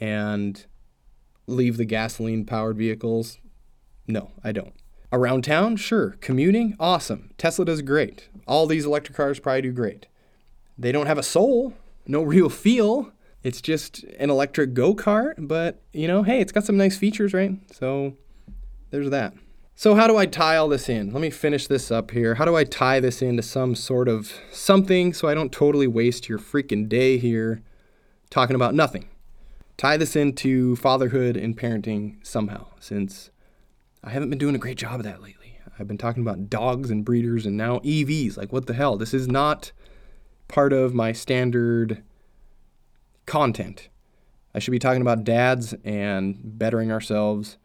and 0.00 0.66
leave 1.46 1.76
the 1.76 1.84
gasoline 1.84 2.44
powered 2.44 2.76
vehicles? 2.76 3.38
No, 4.08 4.32
I 4.42 4.52
don't. 4.52 4.74
Around 5.12 5.44
town, 5.44 5.76
sure. 5.76 6.16
Commuting, 6.20 6.76
awesome. 6.80 7.30
Tesla 7.38 7.64
does 7.64 7.82
great. 7.82 8.28
All 8.46 8.66
these 8.66 8.84
electric 8.84 9.16
cars 9.16 9.38
probably 9.38 9.62
do 9.62 9.72
great. 9.72 10.06
They 10.76 10.92
don't 10.92 11.06
have 11.06 11.18
a 11.18 11.22
soul, 11.22 11.74
no 12.06 12.22
real 12.34 12.48
feel. 12.48 13.12
It's 13.42 13.60
just 13.60 14.02
an 14.18 14.30
electric 14.30 14.74
go 14.74 14.94
kart, 14.94 15.34
but 15.38 15.82
you 15.92 16.08
know, 16.08 16.22
hey, 16.22 16.40
it's 16.40 16.52
got 16.52 16.64
some 16.64 16.76
nice 16.76 16.96
features, 16.96 17.32
right? 17.32 17.52
So 17.72 18.14
there's 18.90 19.10
that. 19.10 19.34
So, 19.78 19.94
how 19.94 20.06
do 20.06 20.16
I 20.16 20.24
tie 20.24 20.56
all 20.56 20.68
this 20.68 20.88
in? 20.88 21.12
Let 21.12 21.20
me 21.20 21.28
finish 21.28 21.66
this 21.66 21.90
up 21.90 22.10
here. 22.10 22.36
How 22.36 22.46
do 22.46 22.56
I 22.56 22.64
tie 22.64 22.98
this 22.98 23.20
into 23.20 23.42
some 23.42 23.74
sort 23.74 24.08
of 24.08 24.32
something 24.50 25.12
so 25.12 25.28
I 25.28 25.34
don't 25.34 25.52
totally 25.52 25.86
waste 25.86 26.30
your 26.30 26.38
freaking 26.38 26.88
day 26.88 27.18
here 27.18 27.62
talking 28.30 28.56
about 28.56 28.74
nothing? 28.74 29.06
Tie 29.76 29.98
this 29.98 30.16
into 30.16 30.76
fatherhood 30.76 31.36
and 31.36 31.58
parenting 31.58 32.26
somehow, 32.26 32.68
since 32.80 33.30
I 34.06 34.10
haven't 34.10 34.30
been 34.30 34.38
doing 34.38 34.54
a 34.54 34.58
great 34.58 34.78
job 34.78 35.00
of 35.00 35.04
that 35.04 35.20
lately. 35.20 35.58
I've 35.78 35.88
been 35.88 35.98
talking 35.98 36.22
about 36.22 36.48
dogs 36.48 36.90
and 36.90 37.04
breeders 37.04 37.44
and 37.44 37.56
now 37.56 37.80
EVs. 37.80 38.36
Like, 38.36 38.52
what 38.52 38.66
the 38.66 38.72
hell? 38.72 38.96
This 38.96 39.12
is 39.12 39.26
not 39.26 39.72
part 40.46 40.72
of 40.72 40.94
my 40.94 41.10
standard 41.10 42.04
content. 43.26 43.88
I 44.54 44.60
should 44.60 44.70
be 44.70 44.78
talking 44.78 45.02
about 45.02 45.24
dads 45.24 45.74
and 45.84 46.38
bettering 46.40 46.92
ourselves 46.92 47.58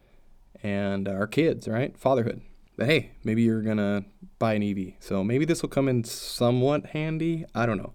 and 0.63 1.07
our 1.07 1.27
kids, 1.27 1.67
right? 1.67 1.95
Fatherhood. 1.95 2.41
But 2.75 2.87
hey, 2.87 3.11
maybe 3.23 3.43
you're 3.43 3.61
going 3.61 3.77
to 3.77 4.03
buy 4.39 4.55
an 4.55 4.63
EV. 4.63 4.93
So 4.99 5.23
maybe 5.23 5.45
this 5.45 5.61
will 5.61 5.69
come 5.69 5.87
in 5.87 6.03
somewhat 6.03 6.87
handy. 6.87 7.45
I 7.53 7.67
don't 7.67 7.77
know. 7.77 7.93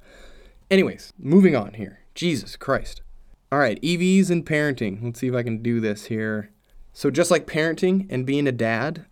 Anyways, 0.71 1.13
moving 1.19 1.57
on 1.57 1.75
here. 1.75 2.05
Jesus 2.15 2.55
Christ. 2.57 3.03
All 3.51 3.59
right, 3.59 3.83
EVs 3.83 4.31
and 4.31 4.47
parenting. 4.47 5.03
Let's 5.03 5.19
see 5.19 5.27
if 5.27 5.35
I 5.35 5.43
can 5.43 5.63
do 5.63 5.81
this 5.81 6.07
here. 6.07 6.53
So, 6.97 7.11
just 7.11 7.31
like 7.31 7.47
parenting 7.47 8.07
and 8.09 8.25
being 8.25 8.47
a 8.47 8.53
dad, 8.53 9.05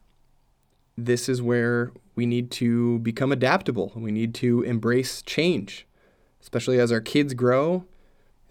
this 0.97 1.29
is 1.29 1.43
where 1.43 1.93
we 2.15 2.25
need 2.25 2.51
to 2.53 2.99
become 3.01 3.31
adaptable. 3.31 3.93
We 3.95 4.11
need 4.11 4.35
to 4.37 4.63
embrace 4.63 5.21
change, 5.21 5.87
especially 6.41 6.81
as 6.81 6.91
our 6.91 7.03
kids 7.03 7.35
grow, 7.35 7.85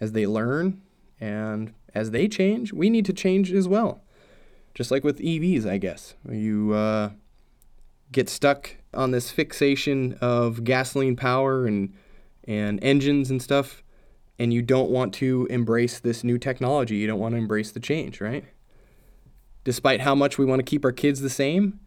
as 0.00 0.12
they 0.12 0.24
learn, 0.26 0.80
and 1.20 1.74
as 1.94 2.12
they 2.12 2.28
change, 2.28 2.72
we 2.72 2.88
need 2.88 3.04
to 3.06 3.12
change 3.12 3.52
as 3.52 3.66
well 3.66 4.04
just 4.74 4.90
like 4.90 5.04
with 5.04 5.20
EVs, 5.20 5.66
I 5.66 5.78
guess. 5.78 6.14
You 6.28 6.72
uh, 6.72 7.10
get 8.12 8.28
stuck 8.28 8.76
on 8.92 9.12
this 9.12 9.30
fixation 9.30 10.18
of 10.20 10.64
gasoline 10.64 11.16
power 11.16 11.66
and 11.66 11.94
and 12.46 12.82
engines 12.84 13.30
and 13.30 13.40
stuff, 13.40 13.82
and 14.38 14.52
you 14.52 14.60
don't 14.60 14.90
want 14.90 15.14
to 15.14 15.46
embrace 15.48 15.98
this 15.98 16.22
new 16.22 16.36
technology. 16.36 16.96
You 16.96 17.06
don't 17.06 17.20
want 17.20 17.32
to 17.34 17.38
embrace 17.38 17.70
the 17.70 17.80
change, 17.80 18.20
right? 18.20 18.44
Despite 19.64 20.02
how 20.02 20.14
much 20.14 20.38
we 20.38 20.44
want 20.44 20.60
to 20.60 20.64
keep 20.64 20.84
our 20.84 20.92
kids 20.92 21.20
the 21.20 21.30
same, 21.30 21.80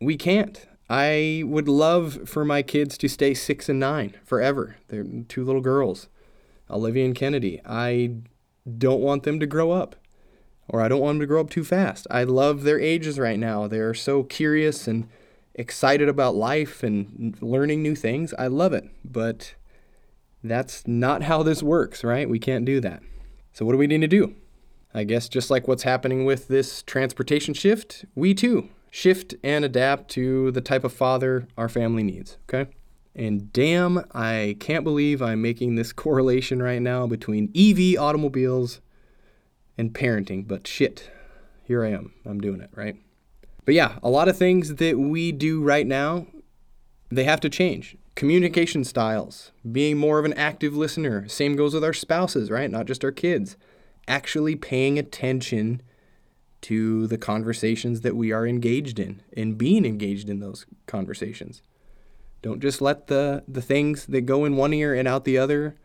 we 0.00 0.16
can't. 0.16 0.66
I 0.88 1.42
would 1.44 1.68
love 1.68 2.28
for 2.28 2.44
my 2.44 2.62
kids 2.62 2.96
to 2.98 3.08
stay 3.08 3.34
six 3.34 3.68
and 3.68 3.80
nine 3.80 4.16
forever. 4.24 4.76
They're 4.88 5.04
two 5.28 5.44
little 5.44 5.60
girls, 5.60 6.08
Olivia 6.70 7.04
and 7.04 7.14
Kennedy. 7.14 7.60
I 7.66 8.14
don't 8.78 9.00
want 9.00 9.24
them 9.24 9.40
to 9.40 9.46
grow 9.46 9.72
up 9.72 9.96
or 10.68 10.80
I 10.80 10.88
don't 10.88 11.00
want 11.00 11.16
them 11.16 11.20
to 11.20 11.26
grow 11.26 11.40
up 11.40 11.50
too 11.50 11.64
fast. 11.64 12.06
I 12.10 12.24
love 12.24 12.62
their 12.62 12.80
ages 12.80 13.18
right 13.18 13.38
now. 13.38 13.66
They're 13.66 13.94
so 13.94 14.22
curious 14.22 14.88
and 14.88 15.08
excited 15.54 16.08
about 16.08 16.34
life 16.34 16.82
and 16.82 17.36
learning 17.40 17.82
new 17.82 17.94
things. 17.94 18.34
I 18.38 18.48
love 18.48 18.72
it. 18.72 18.88
But 19.04 19.54
that's 20.42 20.86
not 20.86 21.22
how 21.22 21.42
this 21.42 21.62
works, 21.62 22.04
right? 22.04 22.28
We 22.28 22.38
can't 22.38 22.64
do 22.64 22.80
that. 22.80 23.02
So, 23.52 23.64
what 23.64 23.72
do 23.72 23.78
we 23.78 23.86
need 23.86 24.00
to 24.02 24.08
do? 24.08 24.34
I 24.96 25.04
guess 25.04 25.28
just 25.28 25.50
like 25.50 25.68
what's 25.68 25.82
happening 25.82 26.24
with 26.24 26.48
this 26.48 26.82
transportation 26.82 27.52
shift, 27.52 28.06
we 28.14 28.32
too 28.32 28.70
shift 28.90 29.34
and 29.44 29.62
adapt 29.62 30.10
to 30.12 30.50
the 30.52 30.62
type 30.62 30.82
of 30.82 30.92
father 30.92 31.46
our 31.58 31.68
family 31.68 32.02
needs, 32.02 32.38
okay? 32.48 32.70
And 33.14 33.52
damn, 33.52 34.02
I 34.14 34.56
can't 34.58 34.84
believe 34.84 35.20
I'm 35.20 35.42
making 35.42 35.74
this 35.74 35.92
correlation 36.04 36.62
right 36.62 36.80
now 36.80 37.06
between 37.06 37.52
EV 37.54 38.00
automobiles 38.00 38.80
and 39.76 39.92
parenting, 39.92 40.48
but 40.48 40.66
shit, 40.66 41.10
here 41.62 41.84
I 41.84 41.90
am. 41.90 42.14
I'm 42.24 42.40
doing 42.40 42.62
it, 42.62 42.70
right? 42.74 42.96
But 43.66 43.74
yeah, 43.74 43.98
a 44.02 44.08
lot 44.08 44.28
of 44.28 44.38
things 44.38 44.76
that 44.76 44.98
we 44.98 45.30
do 45.30 45.60
right 45.60 45.86
now, 45.86 46.26
they 47.10 47.24
have 47.24 47.40
to 47.40 47.50
change. 47.50 47.98
Communication 48.14 48.82
styles, 48.82 49.52
being 49.70 49.98
more 49.98 50.18
of 50.18 50.24
an 50.24 50.32
active 50.32 50.74
listener. 50.74 51.28
Same 51.28 51.54
goes 51.54 51.74
with 51.74 51.84
our 51.84 51.92
spouses, 51.92 52.50
right? 52.50 52.70
Not 52.70 52.86
just 52.86 53.04
our 53.04 53.12
kids. 53.12 53.58
Actually 54.08 54.56
paying 54.56 54.98
attention 54.98 55.82
to 56.62 57.06
the 57.06 57.18
conversations 57.18 58.00
that 58.00 58.16
we 58.16 58.32
are 58.32 58.46
engaged 58.46 58.98
in 58.98 59.22
and 59.36 59.58
being 59.58 59.84
engaged 59.84 60.28
in 60.28 60.40
those 60.40 60.66
conversations. 60.86 61.62
Don't 62.42 62.60
just 62.60 62.80
let 62.80 63.08
the, 63.08 63.44
the 63.46 63.62
things 63.62 64.06
that 64.06 64.22
go 64.22 64.44
in 64.44 64.56
one 64.56 64.72
ear 64.72 64.94
and 64.94 65.06
out 65.06 65.24
the 65.24 65.38
other 65.38 65.76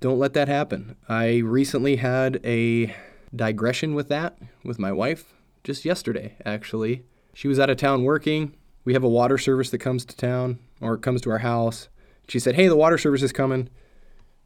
don't 0.00 0.18
let 0.18 0.34
that 0.34 0.48
happen. 0.48 0.96
I 1.08 1.38
recently 1.38 1.96
had 1.96 2.40
a 2.44 2.94
digression 3.34 3.94
with 3.94 4.08
that 4.08 4.38
with 4.62 4.78
my 4.78 4.92
wife 4.92 5.32
just 5.64 5.84
yesterday, 5.84 6.36
actually. 6.44 7.04
She 7.32 7.48
was 7.48 7.58
out 7.58 7.70
of 7.70 7.76
town 7.76 8.04
working. 8.04 8.54
We 8.84 8.92
have 8.92 9.04
a 9.04 9.08
water 9.08 9.38
service 9.38 9.70
that 9.70 9.78
comes 9.78 10.04
to 10.04 10.16
town 10.16 10.58
or 10.80 10.96
comes 10.96 11.22
to 11.22 11.30
our 11.30 11.38
house. 11.38 11.88
She 12.28 12.38
said, 12.38 12.54
Hey, 12.54 12.68
the 12.68 12.76
water 12.76 12.98
service 12.98 13.22
is 13.22 13.32
coming, 13.32 13.68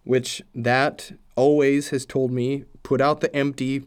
which 0.05 0.43
that 0.55 1.13
always 1.37 1.91
has 1.91 2.05
told 2.05 2.31
me 2.31 2.65
put 2.83 3.01
out 3.01 3.21
the 3.21 3.35
empty 3.35 3.87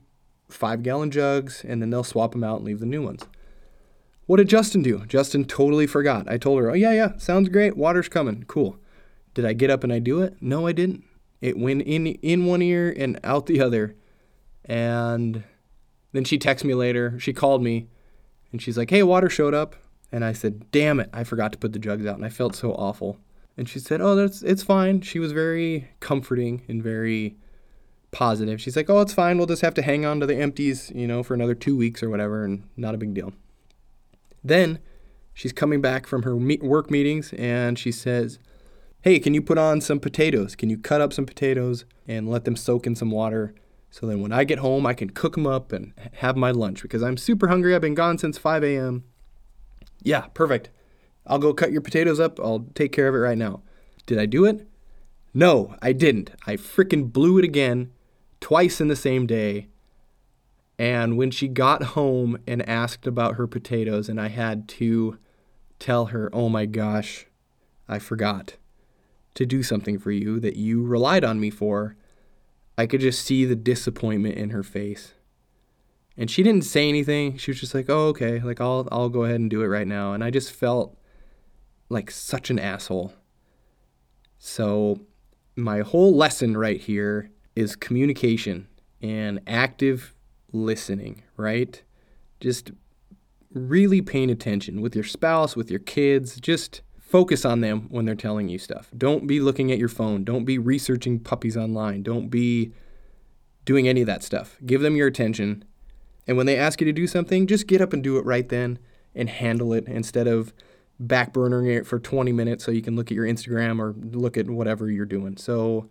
five 0.49 0.84
gallon 0.84 1.12
jugs 1.12 1.63
and 1.67 1.82
then 1.82 1.89
they'll 1.89 2.04
swap 2.04 2.32
them 2.32 2.43
out 2.43 2.58
and 2.58 2.65
leave 2.65 2.80
the 2.80 2.86
new 2.86 3.04
ones. 3.04 3.26
What 4.26 4.38
did 4.38 4.47
Justin 4.47 4.82
do? 4.82 5.06
Justin 5.06 5.45
totally 5.45 5.88
forgot. 5.88 6.30
I 6.30 6.38
told 6.38 6.60
her, 6.60 6.71
Oh, 6.71 6.76
yeah, 6.76 6.93
yeah, 6.93 7.17
sounds 7.17 7.49
great. 7.49 7.76
Water's 7.76 8.08
coming. 8.08 8.45
Cool. 8.47 8.78
Did 9.34 9.45
I 9.45 9.54
get 9.54 9.69
up 9.69 9.84
and 9.84 9.91
I 9.91 9.99
do 9.99 10.21
it? 10.21 10.36
No, 10.39 10.67
I 10.67 10.71
didn't. 10.71 11.04
It 11.41 11.58
went 11.58 11.82
in 11.82 12.08
in 12.08 12.45
one 12.45 12.62
ear 12.62 12.93
and 12.95 13.19
out 13.23 13.47
the 13.47 13.60
other. 13.60 13.95
And 14.63 15.43
then 16.13 16.23
she 16.23 16.39
texted 16.39 16.63
me 16.63 16.73
later. 16.73 17.19
She 17.19 17.34
called 17.34 17.62
me 17.62 17.88
and 18.54 18.62
she's 18.62 18.78
like, 18.78 18.91
"Hey, 18.91 19.04
water 19.04 19.30
showed 19.30 19.54
up." 19.54 19.76
And 20.10 20.23
I 20.23 20.32
said, 20.32 20.71
"Damn 20.71 21.02
it, 21.02 21.10
I 21.12 21.26
forgot 21.26 21.52
to 21.52 21.58
put 21.58 21.73
the 21.73 21.80
jugs 21.80 22.06
out." 22.06 22.15
And 22.15 22.23
I 22.23 22.30
felt 22.30 22.56
so 22.56 22.71
awful. 22.73 23.19
And 23.57 23.69
she 23.69 23.79
said, 23.79 24.01
"Oh, 24.01 24.15
that's 24.15 24.41
it's 24.41 24.63
fine." 24.63 25.01
She 25.01 25.19
was 25.19 25.31
very 25.31 25.89
comforting 25.99 26.63
and 26.67 26.81
very 26.81 27.37
positive. 28.11 28.59
She's 28.59 28.75
like, 28.75 28.89
"Oh, 28.89 29.01
it's 29.01 29.13
fine. 29.13 29.37
We'll 29.37 29.47
just 29.47 29.61
have 29.61 29.75
to 29.75 29.81
hang 29.81 30.05
on 30.05 30.19
to 30.19 30.25
the 30.25 30.35
empties, 30.35 30.91
you 30.93 31.07
know, 31.07 31.23
for 31.23 31.33
another 31.33 31.55
2 31.55 31.75
weeks 31.77 32.01
or 32.01 32.09
whatever 32.09 32.45
and 32.45 32.63
not 32.75 32.95
a 32.95 32.97
big 32.97 33.13
deal." 33.13 33.33
Then 34.43 34.79
she's 35.33 35.53
coming 35.53 35.81
back 35.81 36.07
from 36.07 36.23
her 36.23 36.35
work 36.35 36.91
meetings 36.91 37.33
and 37.33 37.77
she 37.77 37.91
says, 37.91 38.39
hey, 39.03 39.19
can 39.19 39.33
you 39.33 39.41
put 39.41 39.57
on 39.57 39.81
some 39.81 39.99
potatoes? 39.99 40.55
Can 40.55 40.69
you 40.69 40.77
cut 40.77 41.01
up 41.01 41.11
some 41.11 41.25
potatoes 41.25 41.83
and 42.07 42.29
let 42.29 42.45
them 42.45 42.55
soak 42.55 42.87
in 42.87 42.95
some 42.95 43.11
water? 43.11 43.53
So 43.91 44.07
then 44.07 44.21
when 44.21 44.31
I 44.31 44.45
get 44.45 44.59
home, 44.59 44.85
I 44.85 44.93
can 44.93 45.09
cook 45.09 45.35
them 45.35 45.45
up 45.45 45.73
and 45.73 45.93
have 46.13 46.37
my 46.37 46.51
lunch 46.51 46.81
because 46.81 47.03
I'm 47.03 47.17
super 47.17 47.49
hungry. 47.49 47.75
I've 47.75 47.81
been 47.81 47.95
gone 47.95 48.17
since 48.17 48.37
5 48.37 48.63
a.m. 48.63 49.03
Yeah, 50.01 50.21
perfect. 50.33 50.69
I'll 51.25 51.39
go 51.39 51.53
cut 51.53 51.71
your 51.71 51.81
potatoes 51.81 52.19
up. 52.19 52.39
I'll 52.39 52.67
take 52.75 52.91
care 52.91 53.07
of 53.07 53.15
it 53.15 53.19
right 53.19 53.38
now. 53.38 53.62
Did 54.05 54.19
I 54.19 54.25
do 54.25 54.45
it? 54.45 54.67
No, 55.33 55.75
I 55.81 55.93
didn't. 55.93 56.31
I 56.45 56.57
freaking 56.57 57.12
blew 57.12 57.39
it 57.39 57.45
again 57.45 57.91
twice 58.39 58.81
in 58.81 58.88
the 58.88 58.95
same 58.95 59.25
day. 59.25 59.67
And 60.77 61.17
when 61.17 61.31
she 61.31 61.47
got 61.47 61.83
home 61.83 62.38
and 62.45 62.67
asked 62.67 63.07
about 63.07 63.36
her 63.36 63.47
potatoes, 63.47 64.09
and 64.09 64.19
I 64.19 64.27
had 64.27 64.67
to 64.69 65.17
tell 65.79 66.07
her, 66.07 66.29
oh 66.33 66.49
my 66.49 66.65
gosh, 66.65 67.27
I 67.88 67.99
forgot 67.99 68.55
to 69.36 69.45
do 69.45 69.63
something 69.63 69.97
for 69.97 70.12
you 70.12 70.39
that 70.39 70.55
you 70.55 70.83
relied 70.83 71.23
on 71.23 71.39
me 71.39 71.49
for, 71.49 71.95
I 72.77 72.86
could 72.86 73.01
just 73.01 73.23
see 73.23 73.45
the 73.45 73.55
disappointment 73.55 74.36
in 74.36 74.49
her 74.49 74.63
face. 74.63 75.13
And 76.17 76.29
she 76.29 76.43
didn't 76.43 76.65
say 76.65 76.89
anything. 76.89 77.38
She 77.38 77.51
was 77.51 77.59
just 77.59 77.73
like, 77.73 77.89
"Oh, 77.89 78.07
okay. 78.09 78.39
Like 78.39 78.62
I'll 78.62 78.88
I'll 78.91 79.09
go 79.09 79.23
ahead 79.23 79.39
and 79.39 79.49
do 79.49 79.63
it 79.63 79.67
right 79.67 79.88
now." 79.88 80.13
And 80.13 80.23
I 80.23 80.29
just 80.29 80.51
felt 80.51 80.95
like 81.93 82.12
such 82.12 82.49
an 82.49 82.60
asshole. 82.60 83.13
So, 84.38 84.99
my 85.56 85.82
whole 85.82 86.15
lesson 86.15 86.58
right 86.58 86.82
here 86.82 87.29
is 87.56 87.75
communication 87.75 88.67
and 89.01 89.39
active 89.47 90.13
listening, 90.51 91.23
right? 91.38 91.82
Just 92.39 92.71
really 93.53 94.01
paying 94.01 94.29
attention 94.29 94.82
with 94.82 94.95
your 94.95 95.03
spouse, 95.03 95.56
with 95.56 95.69
your 95.69 95.79
kids, 95.79 96.39
just 96.39 96.82
focus 96.97 97.45
on 97.45 97.62
them 97.62 97.88
when 97.89 98.06
they're 98.06 98.15
telling 98.15 98.49
you 98.49 98.58
stuff. 98.58 98.89
Don't 98.97 99.27
be 99.27 99.39
looking 99.39 99.71
at 99.71 99.77
your 99.77 99.89
phone. 99.89 100.23
Don't 100.23 100.45
be 100.45 100.58
researching 100.58 101.19
puppies 101.19 101.56
online. 101.56 102.01
Don't 102.01 102.29
be 102.29 102.73
doing 103.65 103.88
any 103.88 104.01
of 104.01 104.08
that 104.08 104.23
stuff. 104.23 104.58
Give 104.65 104.82
them 104.82 104.95
your 104.95 105.08
attention. 105.08 105.63
And 106.27 106.38
when 106.38 106.47
they 106.47 106.58
ask 106.58 106.82
you 106.82 106.86
to 106.86 106.93
do 106.93 107.06
something, 107.06 107.45
just 107.45 107.67
get 107.67 107.82
up 107.82 107.93
and 107.93 108.03
do 108.03 108.17
it 108.17 108.25
right 108.25 108.49
then 108.49 108.79
and 109.13 109.29
handle 109.29 109.73
it 109.73 109.88
instead 109.88 110.27
of 110.27 110.53
backburnering 111.05 111.75
it 111.75 111.85
for 111.85 111.99
20 111.99 112.31
minutes 112.31 112.63
so 112.63 112.71
you 112.71 112.81
can 112.81 112.95
look 112.95 113.11
at 113.11 113.15
your 113.15 113.25
Instagram 113.25 113.79
or 113.79 113.93
look 114.17 114.37
at 114.37 114.49
whatever 114.49 114.89
you're 114.89 115.05
doing. 115.05 115.37
So, 115.37 115.89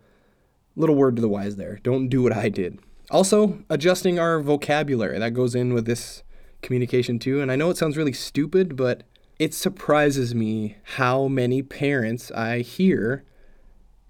little 0.75 0.95
word 0.95 1.15
to 1.17 1.21
the 1.21 1.29
wise 1.29 1.55
there. 1.55 1.79
Don't 1.83 2.07
do 2.07 2.21
what 2.21 2.33
I 2.33 2.49
did. 2.49 2.79
Also, 3.11 3.63
adjusting 3.69 4.17
our 4.17 4.39
vocabulary. 4.39 5.19
That 5.19 5.31
goes 5.31 5.55
in 5.55 5.73
with 5.73 5.85
this 5.85 6.23
communication 6.61 7.19
too. 7.19 7.41
And 7.41 7.51
I 7.51 7.55
know 7.55 7.69
it 7.69 7.77
sounds 7.77 7.97
really 7.97 8.13
stupid, 8.13 8.75
but 8.75 9.03
it 9.37 9.53
surprises 9.53 10.33
me 10.33 10.77
how 10.95 11.27
many 11.27 11.61
parents 11.61 12.31
I 12.31 12.59
hear 12.59 13.23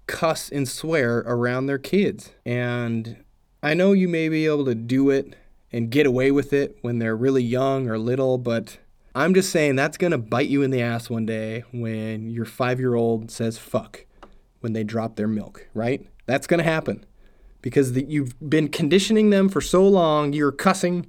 cuss 0.06 0.50
and 0.50 0.68
swear 0.68 1.18
around 1.20 1.66
their 1.66 1.78
kids. 1.78 2.30
And 2.44 3.24
I 3.62 3.74
know 3.74 3.92
you 3.92 4.08
may 4.08 4.28
be 4.28 4.46
able 4.46 4.64
to 4.66 4.74
do 4.74 5.10
it 5.10 5.34
and 5.72 5.90
get 5.90 6.06
away 6.06 6.30
with 6.30 6.52
it 6.52 6.78
when 6.82 6.98
they're 6.98 7.16
really 7.16 7.42
young 7.42 7.88
or 7.88 7.98
little, 7.98 8.38
but 8.38 8.78
I'm 9.14 9.34
just 9.34 9.50
saying 9.50 9.76
that's 9.76 9.96
going 9.96 10.10
to 10.10 10.18
bite 10.18 10.48
you 10.48 10.62
in 10.62 10.70
the 10.70 10.82
ass 10.82 11.08
one 11.08 11.24
day 11.24 11.64
when 11.72 12.30
your 12.30 12.44
five 12.44 12.80
year 12.80 12.94
old 12.94 13.30
says 13.30 13.58
fuck 13.58 14.06
when 14.60 14.72
they 14.72 14.82
drop 14.82 15.16
their 15.16 15.28
milk, 15.28 15.68
right? 15.72 16.06
That's 16.26 16.46
going 16.46 16.58
to 16.58 16.64
happen 16.64 17.04
because 17.62 17.92
the, 17.92 18.04
you've 18.04 18.34
been 18.48 18.68
conditioning 18.68 19.30
them 19.30 19.48
for 19.48 19.60
so 19.60 19.86
long. 19.86 20.32
You're 20.32 20.52
cussing, 20.52 21.06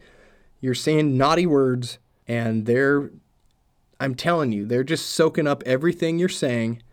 you're 0.62 0.76
saying 0.76 1.18
naughty 1.18 1.46
words, 1.46 1.98
and 2.28 2.66
they're, 2.66 3.12
I'm 4.00 4.14
telling 4.14 4.52
you, 4.52 4.66
they're 4.66 4.84
just 4.84 5.10
soaking 5.10 5.48
up 5.48 5.64
everything 5.66 6.20
you're 6.20 6.30
saying. 6.30 6.84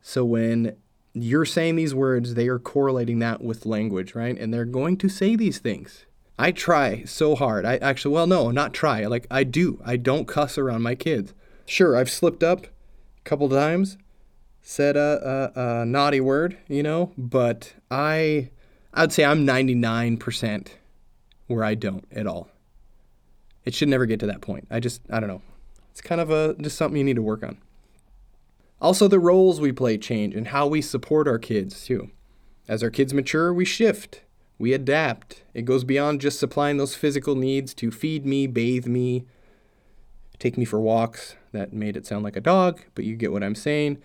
So 0.00 0.24
when 0.24 0.76
you're 1.12 1.44
saying 1.44 1.76
these 1.76 1.94
words, 1.94 2.34
they 2.34 2.48
are 2.48 2.58
correlating 2.58 3.18
that 3.18 3.42
with 3.42 3.66
language, 3.66 4.14
right? 4.14 4.38
And 4.38 4.52
they're 4.52 4.64
going 4.64 4.96
to 4.98 5.08
say 5.08 5.34
these 5.34 5.58
things. 5.58 6.06
I 6.38 6.52
try 6.52 7.04
so 7.04 7.34
hard. 7.34 7.64
I 7.64 7.76
actually, 7.76 8.14
well, 8.14 8.26
no, 8.26 8.50
not 8.50 8.72
try. 8.72 9.06
Like 9.06 9.26
I 9.30 9.44
do. 9.44 9.80
I 9.84 9.96
don't 9.96 10.26
cuss 10.26 10.58
around 10.58 10.82
my 10.82 10.94
kids. 10.94 11.34
Sure, 11.66 11.96
I've 11.96 12.10
slipped 12.10 12.42
up 12.42 12.66
a 12.66 13.22
couple 13.24 13.48
times, 13.48 13.96
said 14.60 14.96
a, 14.96 15.52
a, 15.54 15.80
a 15.82 15.86
naughty 15.86 16.20
word, 16.20 16.56
you 16.68 16.82
know, 16.82 17.12
but 17.16 17.74
I, 17.90 18.50
I'd 18.92 19.12
say 19.12 19.24
I'm 19.24 19.46
99% 19.46 20.68
where 21.46 21.64
I 21.64 21.74
don't 21.74 22.04
at 22.12 22.26
all. 22.26 22.48
It 23.64 23.74
should 23.74 23.88
never 23.88 24.06
get 24.06 24.20
to 24.20 24.26
that 24.26 24.40
point. 24.40 24.66
I 24.70 24.80
just, 24.80 25.02
I 25.10 25.20
don't 25.20 25.28
know. 25.28 25.42
It's 25.92 26.00
kind 26.00 26.20
of 26.20 26.30
a 26.30 26.54
just 26.60 26.76
something 26.76 26.96
you 26.96 27.04
need 27.04 27.16
to 27.16 27.22
work 27.22 27.44
on. 27.44 27.58
Also, 28.80 29.06
the 29.06 29.20
roles 29.20 29.60
we 29.60 29.70
play 29.70 29.96
change 29.96 30.34
and 30.34 30.48
how 30.48 30.66
we 30.66 30.82
support 30.82 31.28
our 31.28 31.38
kids, 31.38 31.84
too. 31.84 32.10
As 32.66 32.82
our 32.82 32.90
kids 32.90 33.14
mature, 33.14 33.54
we 33.54 33.64
shift, 33.64 34.22
we 34.62 34.72
adapt. 34.72 35.42
It 35.54 35.64
goes 35.64 35.82
beyond 35.82 36.20
just 36.20 36.38
supplying 36.38 36.76
those 36.76 36.94
physical 36.94 37.34
needs 37.34 37.74
to 37.74 37.90
feed 37.90 38.24
me, 38.24 38.46
bathe 38.46 38.86
me, 38.86 39.26
take 40.38 40.56
me 40.56 40.64
for 40.64 40.80
walks. 40.80 41.34
That 41.50 41.72
made 41.72 41.96
it 41.96 42.06
sound 42.06 42.22
like 42.22 42.36
a 42.36 42.40
dog, 42.40 42.80
but 42.94 43.04
you 43.04 43.16
get 43.16 43.32
what 43.32 43.42
I'm 43.42 43.56
saying. 43.56 43.98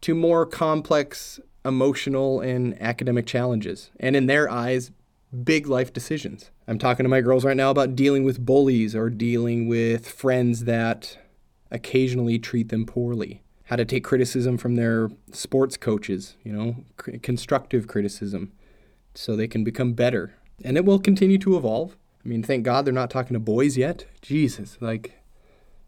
To 0.00 0.14
more 0.14 0.46
complex 0.46 1.40
emotional 1.62 2.40
and 2.40 2.80
academic 2.80 3.26
challenges. 3.26 3.90
And 4.00 4.16
in 4.16 4.24
their 4.24 4.50
eyes, 4.50 4.92
big 5.44 5.66
life 5.66 5.92
decisions. 5.92 6.50
I'm 6.66 6.78
talking 6.78 7.04
to 7.04 7.10
my 7.10 7.20
girls 7.20 7.44
right 7.44 7.56
now 7.56 7.70
about 7.70 7.94
dealing 7.94 8.24
with 8.24 8.46
bullies 8.46 8.96
or 8.96 9.10
dealing 9.10 9.68
with 9.68 10.08
friends 10.08 10.64
that 10.64 11.18
occasionally 11.70 12.38
treat 12.38 12.70
them 12.70 12.86
poorly 12.86 13.42
how 13.68 13.76
to 13.76 13.84
take 13.84 14.02
criticism 14.02 14.56
from 14.56 14.76
their 14.76 15.10
sports 15.30 15.76
coaches, 15.76 16.36
you 16.42 16.50
know, 16.50 16.76
c- 17.04 17.18
constructive 17.18 17.86
criticism, 17.86 18.50
so 19.18 19.34
they 19.34 19.48
can 19.48 19.64
become 19.64 19.94
better. 19.94 20.34
And 20.62 20.76
it 20.76 20.84
will 20.84 21.00
continue 21.00 21.38
to 21.38 21.56
evolve. 21.56 21.96
I 22.24 22.28
mean, 22.28 22.44
thank 22.44 22.62
God 22.62 22.84
they're 22.84 22.94
not 22.94 23.10
talking 23.10 23.34
to 23.34 23.40
boys 23.40 23.76
yet. 23.76 24.06
Jesus, 24.22 24.78
like, 24.80 25.20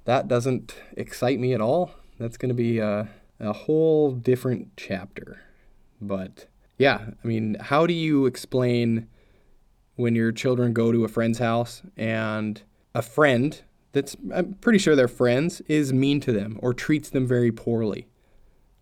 that 0.04 0.26
doesn't 0.26 0.74
excite 0.96 1.38
me 1.38 1.54
at 1.54 1.60
all. 1.60 1.92
That's 2.18 2.36
going 2.36 2.48
to 2.48 2.56
be 2.56 2.80
a, 2.80 3.08
a 3.38 3.52
whole 3.52 4.10
different 4.10 4.70
chapter. 4.76 5.40
But 6.00 6.46
yeah, 6.76 7.10
I 7.22 7.26
mean, 7.26 7.56
how 7.60 7.86
do 7.86 7.94
you 7.94 8.26
explain 8.26 9.06
when 9.94 10.16
your 10.16 10.32
children 10.32 10.72
go 10.72 10.90
to 10.90 11.04
a 11.04 11.08
friend's 11.08 11.38
house 11.38 11.82
and 11.96 12.60
a 12.96 13.02
friend 13.02 13.62
that's 13.92 14.16
I'm 14.34 14.54
pretty 14.54 14.80
sure 14.80 14.96
they're 14.96 15.06
friends 15.06 15.60
is 15.68 15.92
mean 15.92 16.18
to 16.22 16.32
them 16.32 16.58
or 16.60 16.74
treats 16.74 17.10
them 17.10 17.28
very 17.28 17.52
poorly 17.52 18.08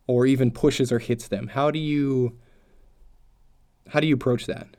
or 0.06 0.24
even 0.24 0.50
pushes 0.50 0.90
or 0.90 1.00
hits 1.00 1.28
them. 1.28 1.48
How 1.48 1.70
do 1.70 1.78
you 1.78 2.38
how 3.88 4.01
do 4.01 4.07
you 4.07 4.14
approach 4.14 4.46
that? 4.46 4.77